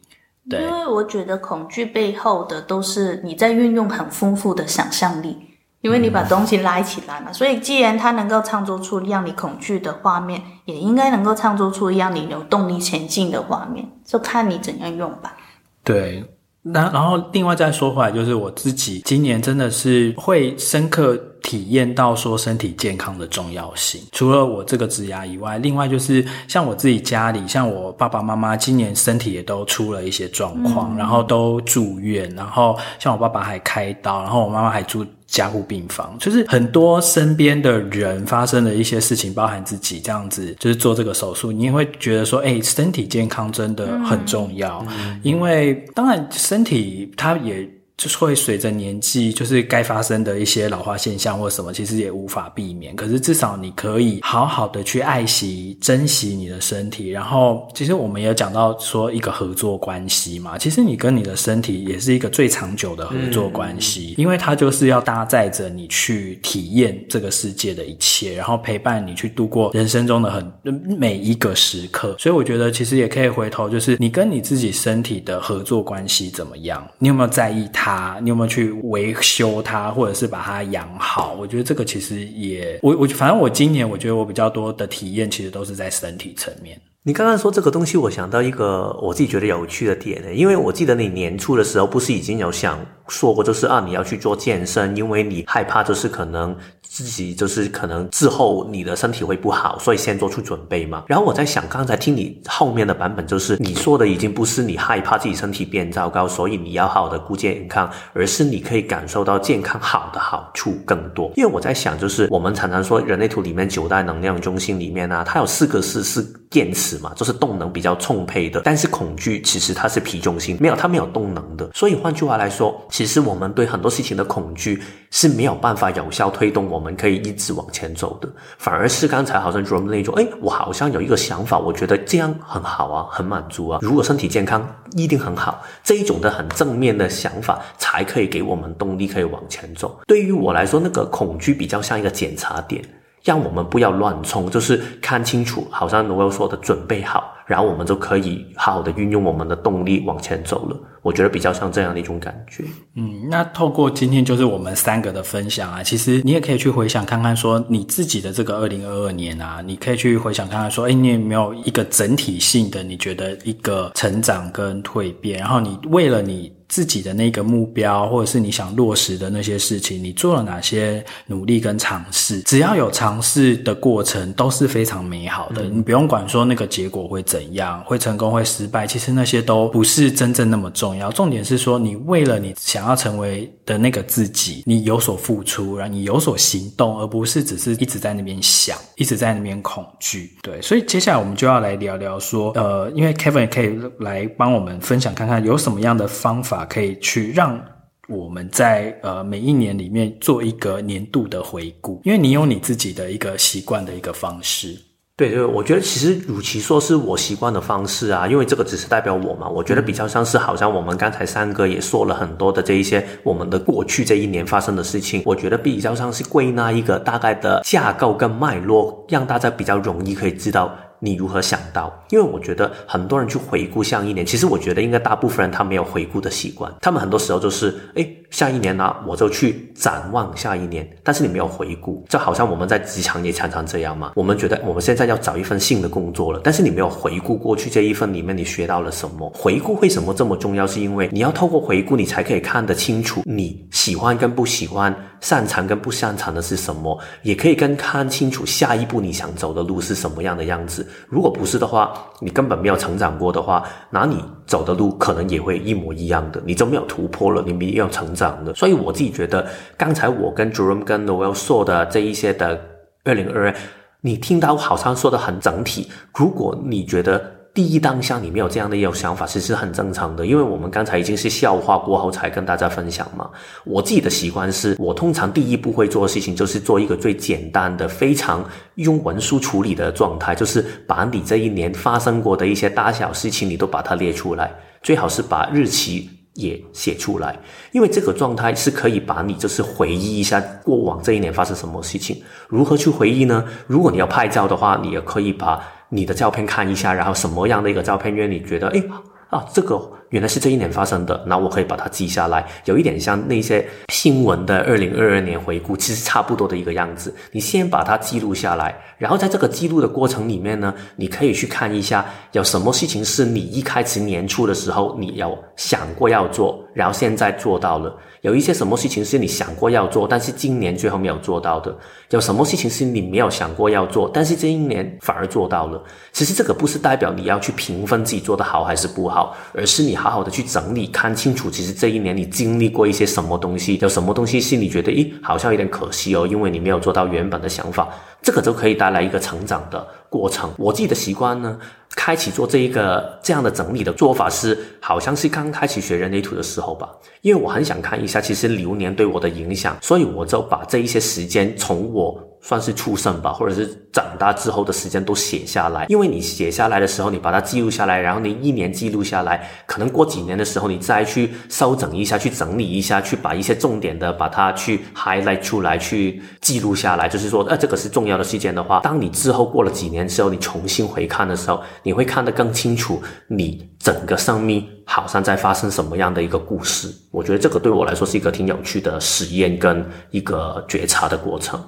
[0.49, 5.37] 对，因为我觉得恐惧背后的都是你在运用很丰富的想象力，
[5.81, 15.37] 因为你把东西拉起来嘛，所以既然它能够创作出让你恐惧的画面，也应该能够创作出让你有动力前进的画面，就看你怎样用吧。
[15.83, 16.25] 对，
[16.61, 21.19] 那然后另外再说回来，就是我自己今年真的是会深刻。
[21.41, 47.69] 体验到说身体健康的重要性，除了我这个植牙以外，另外就是像我自己家里，像我爸爸妈妈今年身体也都出了一些状况，嗯、然后都住院，然后像我爸爸还开刀，然后我妈妈还住加护病房，就是很多身边的人发生的一些事情，包含自己这样子，就是做这个手术，你也会觉得说，哎，身体健康真的很重要，嗯、因为当然身体它也。
[47.99, 52.95] 就是会随着年纪，就是该发生的一些老化现象或什么，其实也无法避免。
[52.95, 57.09] 可是至少你可以好好的去爱惜、珍惜你的身体。
[57.09, 70.49] 然后，其实我们也讲到说一个合作关系嘛，其实你跟你的身体也是一个最长久的合作关系，嗯、因为它就是要搭载着你去体验这个世界的一切，然后陪伴你去度过人生中的很
[70.97, 72.15] 每一个时刻。
[72.17, 76.87] 所以我觉得，其实也可以回头，就是你跟你自己身体的合作关系怎么样？
[76.97, 77.88] 你有没有在意它？
[77.89, 81.35] 啊，你有没有去维修它，或者是把它养好？
[81.39, 86.79] 我觉得这个其实也，我我反正我今年我觉得我比较多的体验，其实都是在身体层面。
[87.01, 92.77] 你刚刚说这个东西，我想到一个我自己觉得有趣的点呢，因为我记得你年初的时候不是已经有想
[93.07, 96.55] 说过，就是啊，你要去做健身，因为你害怕就是可能。
[96.89, 101.03] 自己就是可能之后你的身体会不好，所以先做出准备嘛。
[101.07, 111.31] 然后我在想，刚才听你后面的版本，就是你说的已经不是你害怕自己身体变糟糕，所以你要好好的顾健康，而是你可以感受到健康好的好处更多。
[111.35, 118.61] 因为我在想，就是我们常常说人类图里面九大能量中心里面啊，它有四个是是电池嘛，就是动能比较充沛的。
[118.65, 121.69] 但是恐惧其实它是皮中心，没有它没有动能的。
[121.75, 124.81] 所以换句话来说，其实我们对很多事情的恐惧
[125.11, 126.78] 是没有办法有效推动我。
[126.79, 133.79] 我们可以一直往前走的，反而是刚才好像 Jerome 那种，哎，我好像有一个想法，我觉得这样很好啊，很满足啊。
[133.81, 135.61] 如果身体健康，一定很好。
[135.83, 139.99] 这一种的很正面的想法，才可以给我们动力，可以往前走。
[140.07, 142.81] 对于我来说，那个恐惧比较像一个检查点，
[143.23, 147.35] 让我们不要乱冲，就是看清楚，好像 Noel 说的，准备好。
[147.45, 150.77] 然后我们就可以好好的运用我们的动力往前走了。
[151.01, 152.63] 我觉得比较像这样的一种感觉。
[152.95, 166.58] 嗯，那透过今天就是我们三个的分享啊，其实你也可以去回想看看，说你自己的这个二零二二年啊，你可以去回想看看，说，哎，你有没有一个整体性的，你觉得一个成长跟蜕变，然后你为了你。
[166.69, 172.41] 自己的那个目标，或者是你想落实的那些事情，你做了哪些努力跟尝试？
[172.43, 175.63] 只要有尝试的过程，都是非常美好的。
[175.63, 181.11] 你不用管说那个结果会怎样，会成功会失败，其实那些都不是真正那么重要。
[181.11, 190.37] 重点是说，你为了你想要成为的那个自己，你有所付出，然后你有所行动，而不是只是一直在那边想，一直在那边恐惧。
[190.43, 196.58] 对，所以接下来我们就要来聊聊说，呃，因为 Kevin 也可以来帮我们分享看看有什么样的方法。
[196.65, 197.59] 可以去让
[198.07, 204.75] 我们在呃每一年里面做一个年度的回顾，因为你有你自己的一个习惯的一个方式。
[205.15, 220.73] 对对，我觉得其实与其说是我习惯的方式啊，因为这个只是代表我嘛，我觉得比较像是好像我们刚才三哥也说了很多的这一些我们的过去这一年发生的事情，我觉得比较像是归纳一个大概的架构跟脉络，让大家比较容易可以知道。
[220.99, 221.91] 你如何想到？
[222.09, 234.11] 因为我觉得很多人去回顾下一年，其实我觉得应该大部分人他没有回顾的习惯，他们很多时候就是，诶，下一年呢，我就去展望下一年，但是你没有回顾，就好像我们在职场也常常这样嘛。
[234.15, 239.31] 我们觉得我们现在要找一份新的工作了，但是你没有回顾过去这一份里面你学到了什么。
[239.33, 240.67] 回顾为什么这么重要？
[240.67, 244.95] 是因为你要透过回顾，你才可以看得清楚你喜欢跟不喜欢。
[245.21, 250.87] 擅长跟不擅长的是什么，也可以跟看清楚下一步你想走的路是什么样的样子。
[251.07, 258.53] 如果不是的话，你根本没有成长过的话，那你走的路可能也会一模一样的，你就没有突破了，你没有成长的。
[258.53, 262.59] 所以我自己觉得，刚才我跟 Jerome 跟 Noel 说的这一些的
[263.03, 263.55] 二零二二，
[264.01, 265.89] 你听到好像说的很整体。
[266.15, 273.29] 如果你觉得，第一当下你没有这样的一种想法，其实是很正常的，因为我们刚才已经是笑话过后才跟大家分享嘛。
[273.65, 278.41] 我自己的习惯是，我通常第一步会做的事情就是做一个最简单的、非常
[278.75, 284.49] 用文书处理的状态，就是把你这一年发生过的一些大小事情，你都把它列出来，
[284.81, 287.37] 最好是把日期也写出来，
[287.73, 292.21] 因为这个状态是可以把你就是回忆一下过往这一年发生什么事情。
[292.47, 293.43] 如何去回忆呢？
[293.67, 295.61] 如果你要拍照的话，你也可以把。
[295.89, 298.83] 你的照片看一下，然后什么样的一个照片，让你觉得，哎，
[299.29, 299.98] 啊，这个。
[300.09, 307.13] 原来是这一年发生的，那我可以把它记下来，有一点像那些新闻的二零二二年回顾，其实差不多的一个样子。
[307.31, 317.91] 你先把它记录下来，然后在这个记录的过程里面呢，你可以去看一下有什么事情是你一开始年初的时候你有想过要做，然后现在做到了；
[318.21, 321.71] 有一些什么事情是你想过要做，但是今年最后没有做到的；
[322.09, 325.79] 有什么事情是你没有想过要做，但是这一年反而做到了。
[326.11, 329.98] 其实这个不是代表你要去评分自己做得好还是不好，而是你。
[329.99, 337.89] 好好的去整理，看清楚，其实这一年你经历过一些什么东西，有什么东西是你觉得，咦，好像有点可惜哦，因为你没有做到原本的想法，
[338.21, 340.49] 这个就可以带来一个成长的过程。
[340.57, 341.59] 我自己的习惯呢，
[341.95, 346.89] 开启做这一个这样的整理的做法是，好像是刚开始学人类图的时候吧，
[347.21, 352.17] 因为我很想看一下，其实流年对我的影响，所以我就把这一些时间从我。
[352.41, 376.89] 算是出生吧，或者是长大之后的时间都写下来，因为你写下来的时候，你把它记录下来，然后你一年记录下来，可能过几年的时候，你再去收整一下，去整理一下，去把一些重点的把它去 highlight 出来，去记录下来，就是说，呃，这个是重要的事件的话，当你之后过了几年之后，你重新回看的时候，你会看得更清楚，你整个生命好像在发生什么样的一个故事。
[377.11, 381.61] 我觉得这个对我来说是一个挺有趣的实验跟一个觉察的过程。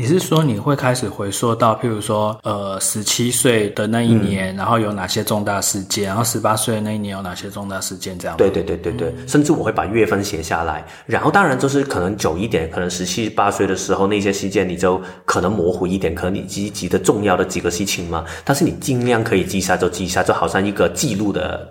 [0.00, 8.36] 你是说你会开始回溯到，譬如说，呃，十七岁的那一年，嗯、然后有哪些重大事件，然后十八岁的那一年有哪些重大事件，这样？
[8.36, 21.68] 对对对对对，嗯、甚至我会把月份写下来，然后当然就是可能久一点，可能十七八岁的时候那些事件你就可能模糊一点，可能你记记得重要的几个事情嘛，但是你尽量可以记下就记下，就好像一个记录的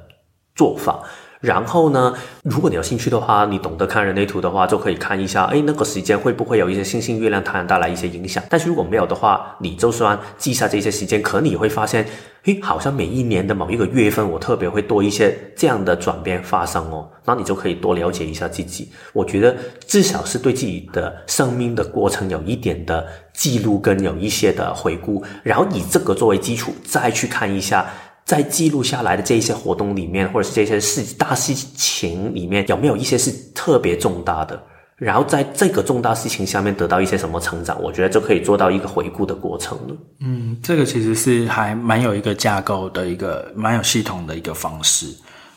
[0.53, 0.99] 做法。
[1.47, 8.43] 然后呢，如果你有兴趣的话，你懂得看人类图的话，就可以看一下，哎，那个时间会不会有一些星星、月亮、太阳带来一些影响？
[8.49, 12.05] 但是如果没有的话，你就算记下这些时间，可能你会发现，
[12.43, 17.07] 哎，好像每一年的某一个月份，我特别会多一些这样的转变发生哦。
[17.23, 18.91] 那你就可以多了解一下自己。
[19.13, 27.85] 我觉得至少是对自己的生命的过程有一点的记录，跟有一些的回顾，然后以这个作为基础，再去看一下。
[28.27, 34.61] 在记录下来的这一些活动里面，或者是这些事大事情里面，有没有一些是特别重大的？
[34.97, 39.95] 然后在这个重大事情下面得到一些什么成长，我觉得就可以做到一个回顾的过程了。
[40.19, 45.07] 嗯，这个其实是还蛮有一个架构的一个蛮有系统的一个方式。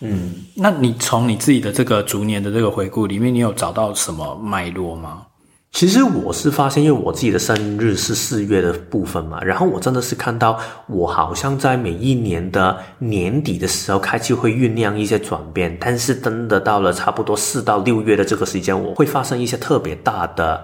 [0.01, 5.27] 嗯，那你从你自己的这个逐年的这个回顾里面，你有找到什么脉络吗？
[5.73, 10.59] 其实我是发现，因为我自己的生日是四月的部分嘛，然后我真的是看到，
[10.89, 20.62] 我好像在每一年的年底的时候开始会酝酿一些转变，但是真的到了差不多四到六月的这个时间，我会发生一些特别大的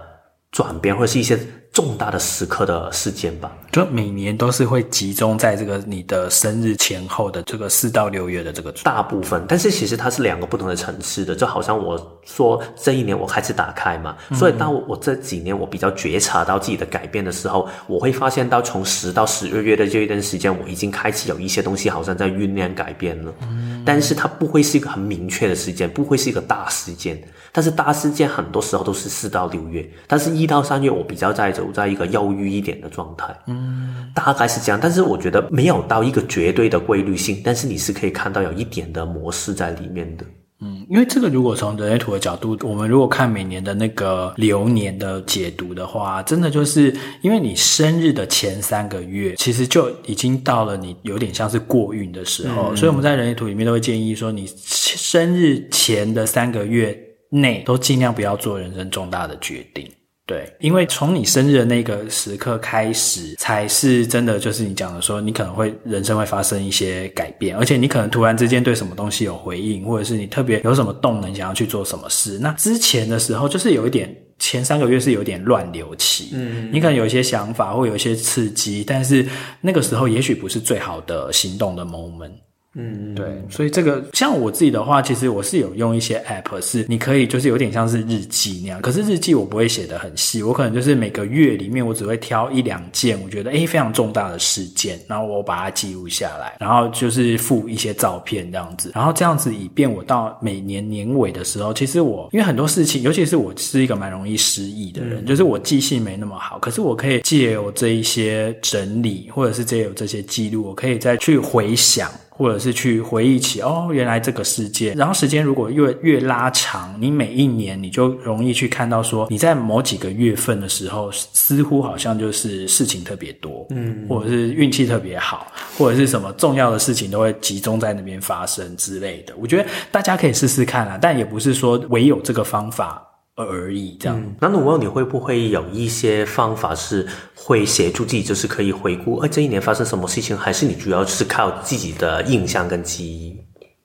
[0.50, 1.38] 转变，或者是一些。
[1.76, 8.72] 重大的时刻的事件吧，就每年都是会集中在这个你的生日前后的这个四到六月的这个。
[8.82, 27.22] 大部分，但是其实它是两个不同的层次的，就好像我说这一年我开始打开嘛，嗯、所以当我这几年我比较觉察到自己的改变的时候，我会发现到从十到十二月的这一段时间，我已经开始有一些东西好像在酝酿改变了，嗯，但是它不会是一个很明确的时间，不会是一个大事件，
[27.52, 40.24] 但是大事件很多时候都是四到六月，但是一到三月我比较在走在一个忧郁一点的状态，嗯，大概是这样，但是我觉得没有到一个绝对的规律性，但是你是可以看到有一点的模式在里面的，
[40.60, 56.96] 嗯，因为这个如果从人类图的角度，我们如果看每年的那个流年的解读的话，真的就是因为你生日的前三个月，其实就已经到了你有点像是过运的时候，嗯，所以我们在人类图里面都会建议说，你生日前的三个月
[57.28, 59.86] 内都尽量不要做人生重大的决定。
[60.26, 72.40] 对，因为从你生日的那个时刻开始，才是真的，就是你讲的说，你可能会人生会发生一些改变，而且你可能突然之间对什么东西有回应，或者是你特别有什么动能想要去做什么事。
[72.40, 79.24] 那之前的时候，就是有一点前三个月是有点乱流期，嗯，你可能有一些想法或有一些刺激，但是
[79.60, 82.32] 那个时候也许不是最好的行动的 moment。
[82.78, 112.10] 嗯，对，所以这个像我自己的话，其实我是有用一些 app，是你可以就是有点像是日记那样，可是日记我不会写的很细，我可能就是每个月里面我只会挑一两件我觉得诶非常重大的事件，然后我把它记录下来，然后就是附一些照片这样子，然后这样子以便我到每年年尾的时候，其实我因为很多事情，尤其是我是一个蛮容易失忆的人，嗯，就是我记性没那么好，可是我可以借由这一些整理，或者是借由这些记录，我可以再去回想。
[112.36, 129.32] 或者是去回忆起哦，原来这个世界，然后时间如果越越拉长，你每一年你就容易去看到说，你在某几个月份的时候，似乎好像就是事情特别多，嗯，或者是运气特别好，或者是什么重要的事情都会集中在那边发生之类的。
[129.38, 133.05] 我觉得大家可以试试看啊，但也不是说唯有这个方法。
[133.36, 134.18] 而已，这样。
[134.18, 140.36] 嗯、那我问你会不会有一些方法是会协助自己，就是可以回顾，哎，这一年发生什么事情？
[140.36, 143.36] 还是你主要是靠自己的印象跟记忆？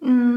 [0.03, 0.30] 嗯，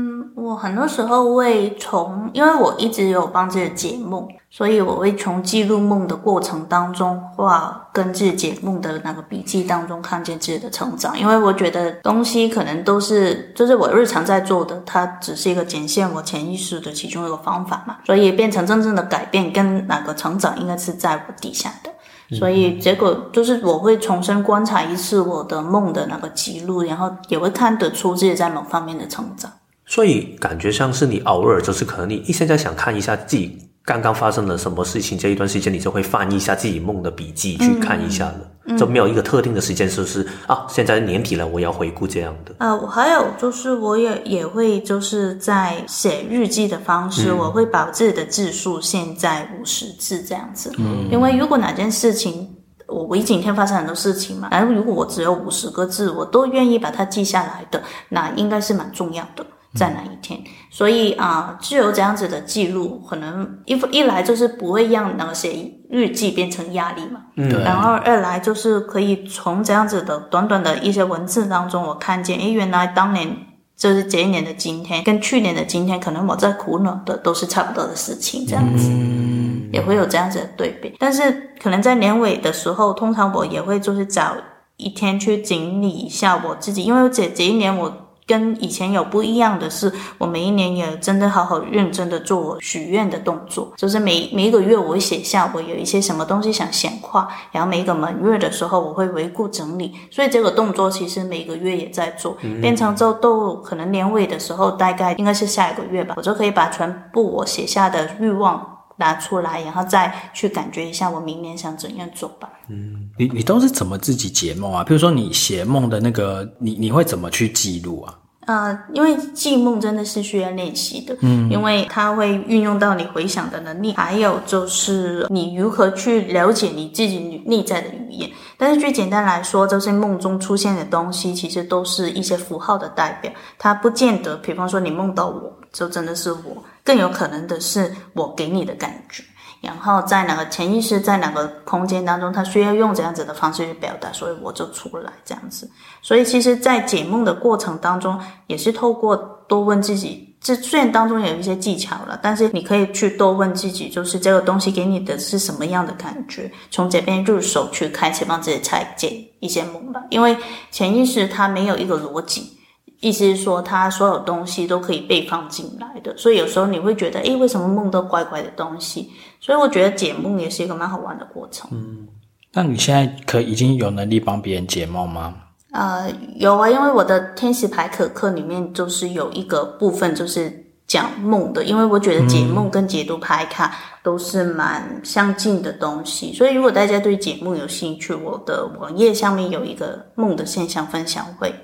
[0.44, 11.18] 我很多时候会从，因为我一直有帮自己解梦，所以我会从记录梦的过程当中，或跟自己解梦的那个笔记当中，看见自己的成长。
[11.18, 17.96] 因为我觉得东西可能都是，就是我日常在做的，它只是一个展现我潜意识的其中一个方法嘛。
[18.04, 21.90] 所以变成真正的改变跟哪个成长，应该是在我底下的。
[22.36, 29.50] 所以结果就是我会重新观察一次我的梦的那个记录，然后也会看得出自己在某方面的成长。
[29.86, 33.58] 所以感觉像是你偶尔就是可能你一现在想看一下自己。
[33.86, 35.18] 刚刚发生了什么事情？
[35.18, 40.64] 这一段时间你就会翻一下自己梦的笔记去看一下了，嗯、就没有一个特定的时间，是不是啊？
[40.70, 42.52] 现在年底了，我要回顾这样的。
[42.52, 50.72] 啊、呃，我还有就是，我也也会就是在写日记的方式，嗯、我会把自己的字数限在五十字这样子。
[50.78, 52.48] 嗯，因为如果哪件事情，
[52.88, 59.44] 我我一整天发生很多事情嘛，然后如果我只有五十个字，我都愿意把它记下来的，那应该是蛮重要的。
[59.74, 60.40] 在哪一天？
[60.70, 67.20] 所以啊，就有这样子的记录，可能一一来就是不会让那些日记变成压力嘛。
[67.36, 67.48] 嗯。
[67.62, 73.36] 然后二来就是可以从这样子的短短的一些文字当中，我看见，诶，原来当年
[73.76, 80.94] 就是这一年的今天，跟去年的今天，可能我在苦恼的都是差不多的事情，这样子，嗯，也会有这样子的对比。
[80.98, 84.36] 但是可能在年尾的时候，通常我也会就是找
[84.76, 88.00] 一天去整理一下我自己，因为这这一年我。
[88.26, 112.50] 跟以前有不一样的是，我每一年也真的好好认真的做许愿的动作，就是每每一个月我会写下我有一些什么东西想显化，然后每一个满月的时候我会回顾整理，所以这个动作其实每个月也在做，变成之后都可能年尾的时候，大概应该是下一个月吧，我就可以把全部我写下的欲望拿出来，然后再去感觉一下我明年想怎样做吧。
[112.68, 114.84] 嗯，你你都是怎么自己解梦啊？
[114.84, 118.14] 比如说你写梦的那个，你你会怎么去记录啊？
[118.46, 128.30] 呃，因为记梦真的是需要练习的，嗯，因为它会运用到你回想的能力，还有就是你如何去了解你自己内在的语言。
[128.58, 139.24] 但是最简单来说，就是梦中出现的东西，其实都是一些符号的代表，它不见得，比方说你梦到我，就真的是我，更有可能的是我给你的感觉。
[139.60, 145.70] 然后在哪个潜意识，在哪个空间当中，他需要用这样子的方式去表达，所以我就出来这样子。
[146.02, 149.16] 所以其实，在解梦的过程当中，也是透过
[149.48, 160.02] 多问自己，这虽然当中有一些技巧了，但是你可以去多问自己，就是这个东西给你的是什么样的感觉，从这边入手去开始帮自己拆解一些梦吧。
[160.10, 160.36] 因为
[160.70, 162.58] 潜意识它没有一个逻辑。
[163.04, 169.10] 意思是说，它所有东西都可以被放进来的，所以有时候你会觉得，诶，为什么梦都怪怪的东西？
[169.40, 171.68] 所以我觉得解梦也是一个蛮好玩的过程。
[171.70, 172.08] 嗯，
[172.50, 175.34] 那你现在可已经有能力帮别人解梦吗？
[175.72, 180.50] 呃，有啊，因为我的天使牌可课里面就是有一个部分就是
[180.86, 191.54] 讲梦的，因为我觉得解梦跟解读牌卡都是蛮相近的东西，所以如果大家对解梦有兴趣，我的网页上面有一个梦的现象分享会。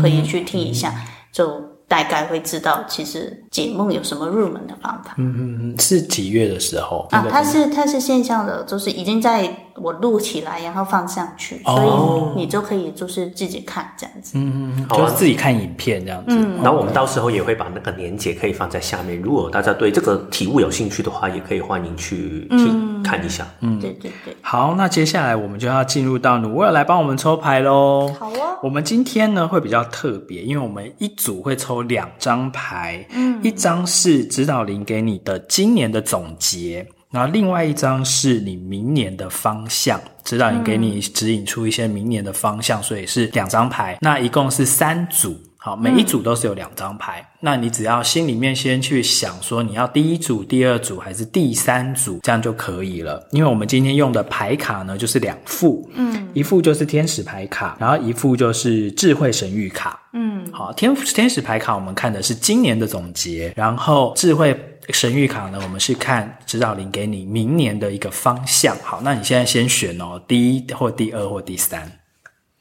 [0.00, 0.94] 可以去听一下，
[1.32, 5.14] 就大概会知道其实解梦有什么入门的方法。
[5.16, 7.24] 嗯嗯嗯，是几月的时候啊？
[7.30, 14.32] 它是它是线上的，就是已经在我录起来，然后放上去，所以你就可以就是自己看这样子。
[14.36, 16.36] 嗯嗯，就是自己看影片这样子。
[16.36, 23.46] 嗯，然后我们到时候也会把那个连接可以放在下面，如果大家对这个题目有兴趣的话，也可以欢迎去听、嗯、看一下。
[23.60, 24.36] 嗯，对对对。
[24.42, 28.12] 好，那接下来我们就要进入到努威尔来帮我们抽牌喽。
[28.18, 28.58] 好啊。
[28.62, 36.84] 我们今天呢会比较特别，因为我们一组会抽两张牌，嗯，一张是指导灵给你的今年的总结。
[37.12, 43.96] 然后另外一张是你明年的方向，指导灵给你指引出一些明年的方向，所以是两张牌。
[44.00, 47.28] 那一共是三组，好，每一组都是有两张牌。
[47.40, 53.26] 那你只要心里面先去想说你要第一组、第二组还是第三组，这样就可以了。
[53.32, 64.56] 因为我们今天用的牌卡呢，就是两副，嗯，一副就是天使牌卡，然后一副就是智慧神谕卡，嗯，好，天天使牌卡我们看的是今年的总结，然后智慧。
[64.90, 68.76] 神谕卡呢，我们是看指导灵给你明年的一个方向。
[68.84, 71.90] 好，那你现在先选哦，第一或第二或第三。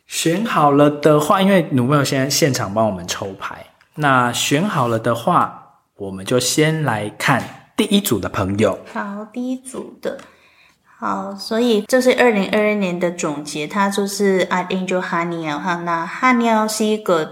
[0.08, 3.66] 选好了的话，因为努威尔现在现场帮我们抽牌。
[3.96, 7.44] 那选好了的话，我们就先来看
[7.76, 8.78] 第一组的朋友。
[8.94, 10.18] 好，第一组的。
[10.98, 15.76] 好，所以这是二零二二年的总结，它就是 Art Angel Haniel 哈。
[15.84, 17.30] 那 Haniel 是一个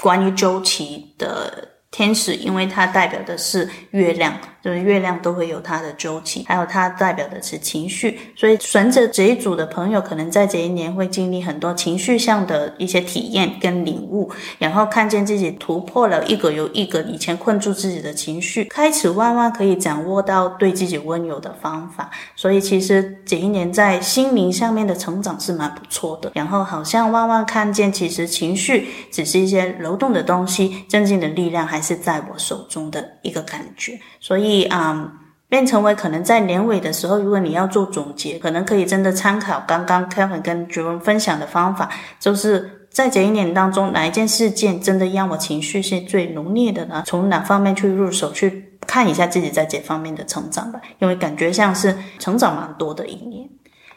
[0.00, 1.68] 关于周期的。
[1.92, 4.32] 天使，因为它代表的是月亮，
[4.62, 31.80] 就是月亮都会有它的周期，还有它代表的是情绪，所以选择这一组的朋友，可能在这一年会经历很多情绪上的一些体验跟领悟，然后看见自己突破了一个又一个以前困住自己的情绪，开始慢慢可以掌握到对自己温柔的方法，所以其实这一年在心灵上面的成长是蛮不错的，然后好像慢慢看见其实情绪只是一些流动的东西，真正的力量还。
[31.80, 35.12] 是在我手中的一个感觉，所以啊、
[35.48, 47.02] 变成为可能在年尾的时候，如果你要做总结，可能可以真的参考刚刚 Kevin 跟 Jerome 分享的方法，就是在这一年当中，哪一件事件真的让我情绪是最浓烈的呢？
[47.06, 53.48] 从哪方面去入手，去看一下自己在这方面的成长吧，因为感觉像是成长蛮多的一年。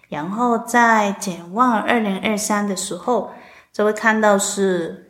[0.10, 3.32] 然后在展望二零二三的时候，
[3.72, 5.03] 就会看到是。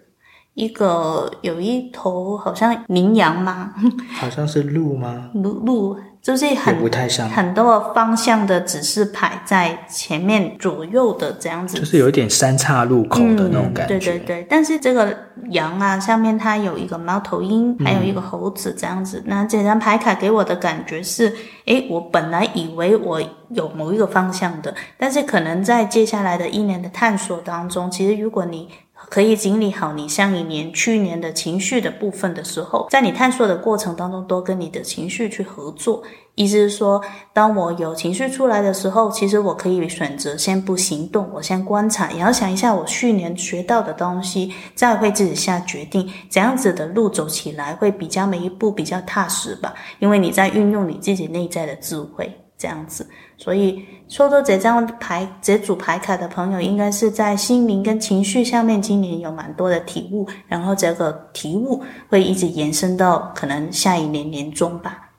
[0.53, 3.73] 一个有一头好像羚羊吗？
[4.19, 5.29] 好像是鹿吗？
[5.33, 13.95] 鹿鹿就是很不太像很多方向的指示牌在前面左右的这样子，就是有一点三岔路口的那种感觉。
[13.95, 15.13] 嗯、对对对，但是这个
[15.49, 19.19] 羊啊，上面它有一个猫头鹰，还有一个猴子这样子。
[19.19, 21.33] 嗯、那这张牌卡给我的感觉是，
[21.65, 28.69] 诶，我本来以为我有某一个方向的，但是可能在接下来的一年的探索当中，其实如果你
[29.09, 36.03] 可以整理好你上一年、去年的情绪的部分的时候，在你探索的过程当中，多跟你的情绪去合作。
[36.35, 36.99] 意思是说，
[37.31, 46.11] 当我有情绪出来的时候，其实我可以选择先不行动，我先观察，也要想一下我去年学到的东西，再会自己下决定。
[46.31, 52.31] 这样子的路走起来会比较每一步比较踏实吧，因为你在运用你自己内在的智慧。
[52.55, 53.05] 这样子，
[53.43, 65.09] 所以抽到这张牌、这组牌卡的朋友，应该是在心灵跟情绪上面今年有蛮多的体悟，然后这个体悟会一直延伸到可能下一年年中吧。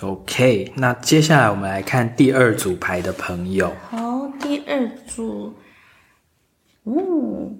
[0.00, 3.72] OK，那接下来我们来看第二组牌的朋友。
[3.90, 5.52] 好，第二组，
[6.84, 7.58] 嗯，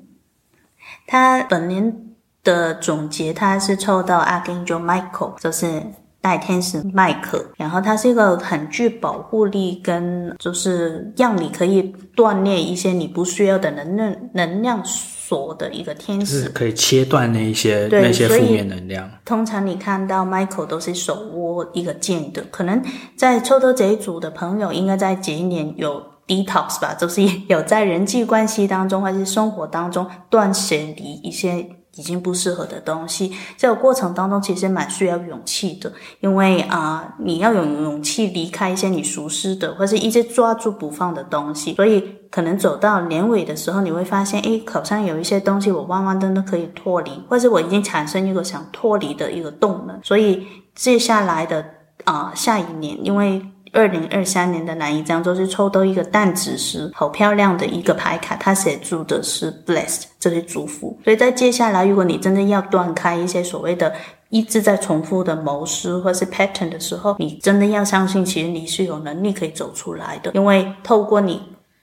[1.05, 2.14] 他本年
[2.45, 5.82] 的总结，他是抽到 Archangel Michael，就是。
[6.23, 19.11] 大天使麦克，然后它是一个很具保护力，跟就是让你可以锻炼一些你不需要的能量能量锁的一个天使，是可以切断那一些那些负面能量。
[19.25, 22.81] 通常你看到麦克都是手握一个剑的，可能
[23.16, 31.66] 在抽到这一组的朋友，应该在这一年有 detox 吧，就是有在人际关系当中或是生活当中断舍离一些。
[31.97, 51.62] 已经不适合的东西，这个过程当中其实蛮需要勇气的，因为啊、你要有勇气离开一些你熟悉的，或是一直抓住不放的东西，所以可能走到年尾的时候，你会发现，诶，好像有一些东西我慢慢的都可以脱离，或者我已经产生一个想脱离的一个动能，所以接下来的
[52.05, 53.45] 啊、下一年，因为。
[53.73, 60.97] 二零二三年的哪一张就是抽到一个淡紫色，好漂亮的一个牌卡，它写住的是 blessed，这是祝福。
[61.03, 63.93] 所以在接下来，如果你真的要断开一些所谓的
[64.29, 71.43] 一直在重复的模式或是 pattern 的时候，你真的要相信，其实你是有能力可以走出来的，因为透过你。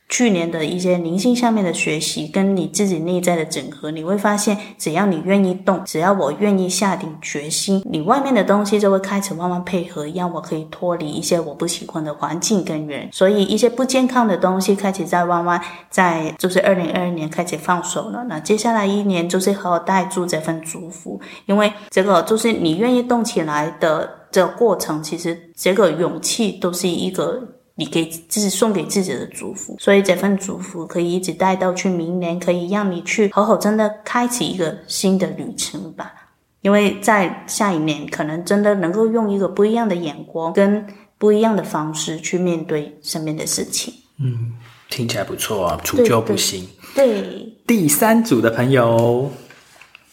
[0.10, 13.08] 去年的一些灵性上面的学习，跟你自己内在的整合，你会发现，只要你愿意动，只要我愿意下定决心，你外面的东西就会开始慢慢配合，让我可以脱离一些我不喜欢的环境跟人。
[13.12, 18.26] 所以一些不健康的东西开始在慢慢在，就是二零二二年开始放手了。
[18.28, 27.40] 那接下来一年就是好好带住这份祝福，因为这个就是你愿意动起来的这个过程，其实这个勇气都是一个。
[27.80, 36.12] 你给自己送给自己的祝福，所以这份祝福可以一直带到去明年，可以让你去好好真的开启一个新的旅程吧。
[36.60, 40.86] 因为在下一年，可能真的能够用一个不一样的眼光跟
[41.18, 43.94] 不一样的方式去面对身边的事情。
[44.20, 44.52] 嗯，
[44.90, 46.68] 听起来不错啊，除旧不新。
[46.94, 49.32] 对，对，第三组的朋友，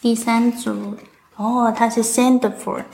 [0.01, 0.95] 第三组
[1.35, 2.85] 哦，他是 Sandford。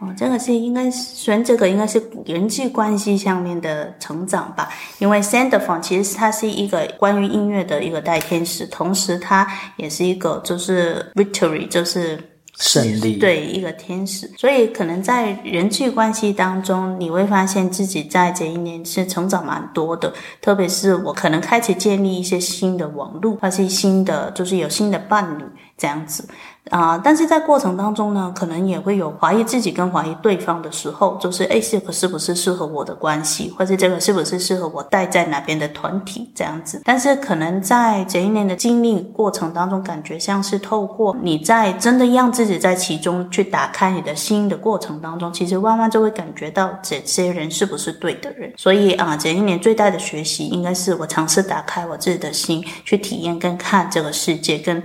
[0.00, 9.46] 哦，这个是应该选这个应该是人际关系上面的成长吧，因为 Sanderphone 其实它是一个关于音乐的一个代天使，同时它
[9.76, 12.18] 也是一个就是 Victory，就是
[12.56, 25.44] 胜利，对，一个天使，所以可能在人际关系当中，你会发现自己在这一年是成长蛮多的，特别是我可能开始建立一些新的网络，或是新的就是有新的伴侣
[25.76, 26.26] 这样子。
[26.70, 36.80] 啊、但是在过程当中呢，可能也会有怀疑自己跟怀疑对方的时候，就是诶，这个是不是适合我的关系，或者这个是不是适合我待在哪边的团体这样子。
[36.84, 48.52] 但是可能在这一年的经历过程当中，感觉像是透过你在真的让自己在其中去打开你的心的过程当中，其实慢慢就会感觉到这些人是不是对的人。
[48.56, 54.80] 所以啊，这一年最大的学习应该是我尝试打开我自己的心，去体验跟看这个世界跟。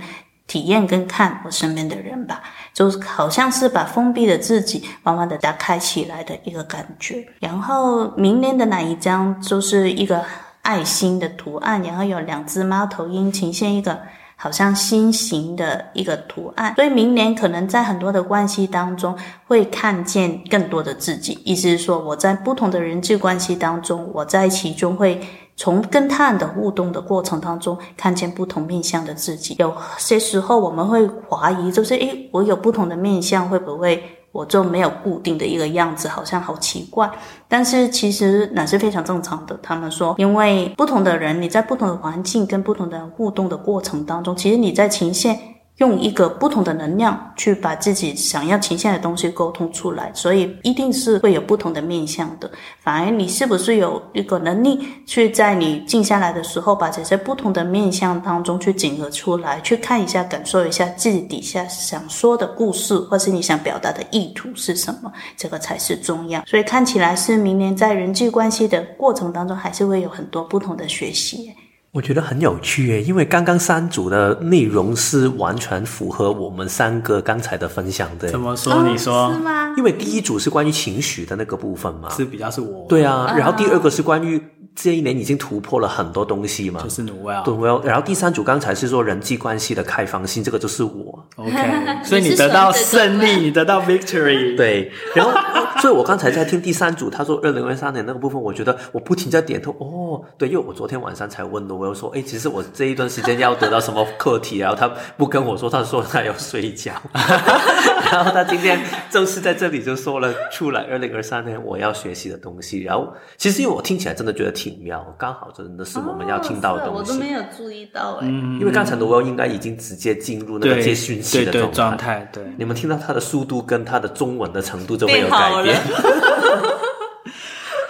[0.46, 2.40] 体验跟看我身边的人吧，
[2.72, 7.26] 就好像是把封闭的自己慢慢的打开起来的一个感觉。
[7.40, 10.24] 然后明年的哪一张就是一个
[10.62, 13.98] 爱心的图案，然后有两只猫头鹰呈现一个
[14.36, 16.74] 好像心形的一个图案。
[16.76, 19.16] 所以明年可能在很多的关系当中
[19.46, 25.20] 会看见更多的自己，意思是说我在不同的人际关系当中，我在其中会。
[25.56, 29.56] 从跟他人的互动的过程当中，看见不同面向的自己。
[29.58, 34.02] 有些时候我们会怀疑，就是诶，我有不同的面向，会不会
[34.32, 36.06] 我就没有固定的一个样子？
[36.08, 37.10] 好像好奇怪。
[37.48, 39.58] 但是其实那是非常正常的。
[39.62, 45.55] 他们说，因为不同的人，你在不同的环境跟不同的人互动的过程当中，其实你在呈现。
[45.78, 52.50] 用一个不同的能量去把自己想要呈现的东西沟通出来，所以一定是会有不同的面向的。
[52.80, 66.42] 反而你是不是有一个能力去在你静下来的时候，把这些不同的面向当中去整合出来，去看一下、感受一下自己底下想说的故事，或是你想表达的意图是什么，这个才是重要。
[66.46, 71.52] 所以看起来是明年在人际关系的过程当中，还是会有很多不同的学习。
[71.96, 78.28] 我觉得很有趣耶，因为刚刚三组的内容是完全符合我们三个刚才的分享的。
[78.28, 78.82] 怎么说？
[78.86, 79.72] 你说、哦、是吗？
[79.78, 82.84] 因为第一组是关于情绪的那个部分嘛，是比较是我。
[82.86, 84.38] 对啊，然后第二个是关于。
[84.76, 87.02] 这一年已经突破了很多东西嘛，就是。
[87.02, 87.82] 对，Noelle。
[87.82, 91.26] 然后第三组刚才是说人际关系的开放性，这个就是我。
[91.36, 91.56] OK，
[92.04, 94.54] 所以你得到胜利，你得到 victory。
[94.54, 95.32] 对，然后，
[95.80, 99.70] 所以我刚才在听第三组，他说二零二三年那个部分，我觉得我不停在点头。
[99.78, 106.92] 哦，对，因为我昨天晚上才问的，我又说，哎，其实我这一段时间要得到什么课题，然后他不跟我说，他说他要睡觉。
[108.12, 108.78] 然后他今天
[109.10, 112.82] 正式在这里就说了出来，二零二三年我要学习的东西。
[112.82, 114.65] 然后，其实因为我听起来真的觉得挺。
[114.66, 116.98] 挺妙，刚好真的是我们要听到的东西。
[116.98, 122.28] 哦、我都没有注意到哎，因为刚才 Noel 应该已经直接进入那个接讯息的状态。
[122.32, 125.80] 对，你们听到他的速度跟他的中文的程度就会有改变。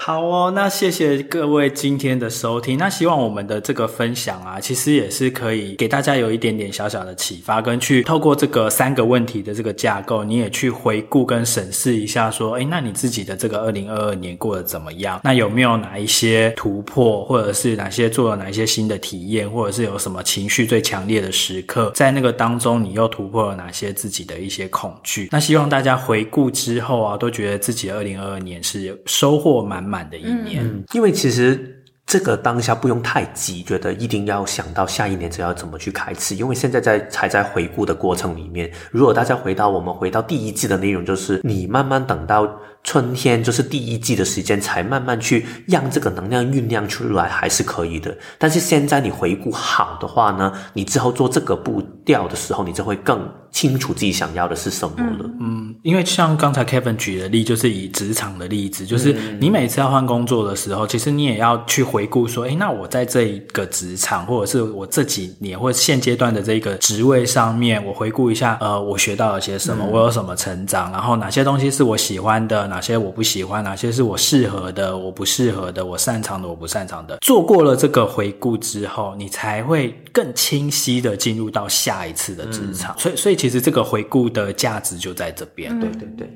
[0.07, 2.79] 好哦，那谢谢各位今天的收听。
[2.79, 15.21] 那希望我们的这个分享啊，其实也是可以给大家有一点点小小的启发，跟去透过这个三个问题的这个架构，你也去回顾跟审视一下，说，诶，那你自己的这个二零二二年过得怎么样？
[15.25, 25.31] 那有没有哪一些突破，或者是哪些做了哪一些新的体验，或者是有什么情绪最强烈的时刻，在那个当中，你又突破了哪些自己的一些恐惧？
[25.33, 29.96] 那希望大家回顾之后啊，都觉得自己二零二二年是收获满满。
[29.97, 38.71] 满的一年，嗯，因为其实这个当下不用太急，觉得一定要想到下一年只要怎么去开始，因为现在在才在回顾的过程里面。
[38.91, 42.47] 如果大家回到我们回到第一季的内容，就是你慢慢等到。
[42.87, 48.17] 春天就是第一季的时间，才慢慢去让这个能量酝酿出来，还是可以的。
[48.39, 55.29] 但是现在你回顾好的话呢，你之后做这个步调的时候，你就会更清楚自己想要的是什么了。
[55.41, 72.76] 嗯，因为像刚才 Kevin 举的例，就是以职场的例子，就是你每次要换工作的时候，其实你也要去回顾说，诶，那我在这一个职场，或者是我这几年或者现阶段的这个职位上面，我回顾一下，呃，我学到了些什么，我有什么成长，然后哪些东西是我喜欢的。
[72.77, 77.17] 哪些我不喜欢，哪些是我适合的，我不适合的，我擅长的，我不擅长的。
[77.23, 82.95] 做过了这个回顾之后，你才会更清晰的进入到下一次的职场。
[82.97, 85.73] 嗯、所以，所以其实这个回顾的价值就在这边。
[85.73, 86.31] 嗯、对对对。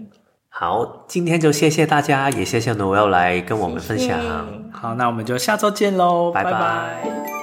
[0.48, 4.08] 好，今天就谢谢大家，也谢谢 Noel 来跟我们分享。
[4.18, 4.72] 谢谢。
[4.72, 6.52] 好，那我们就下周见喽，拜拜。
[6.52, 7.39] 拜拜。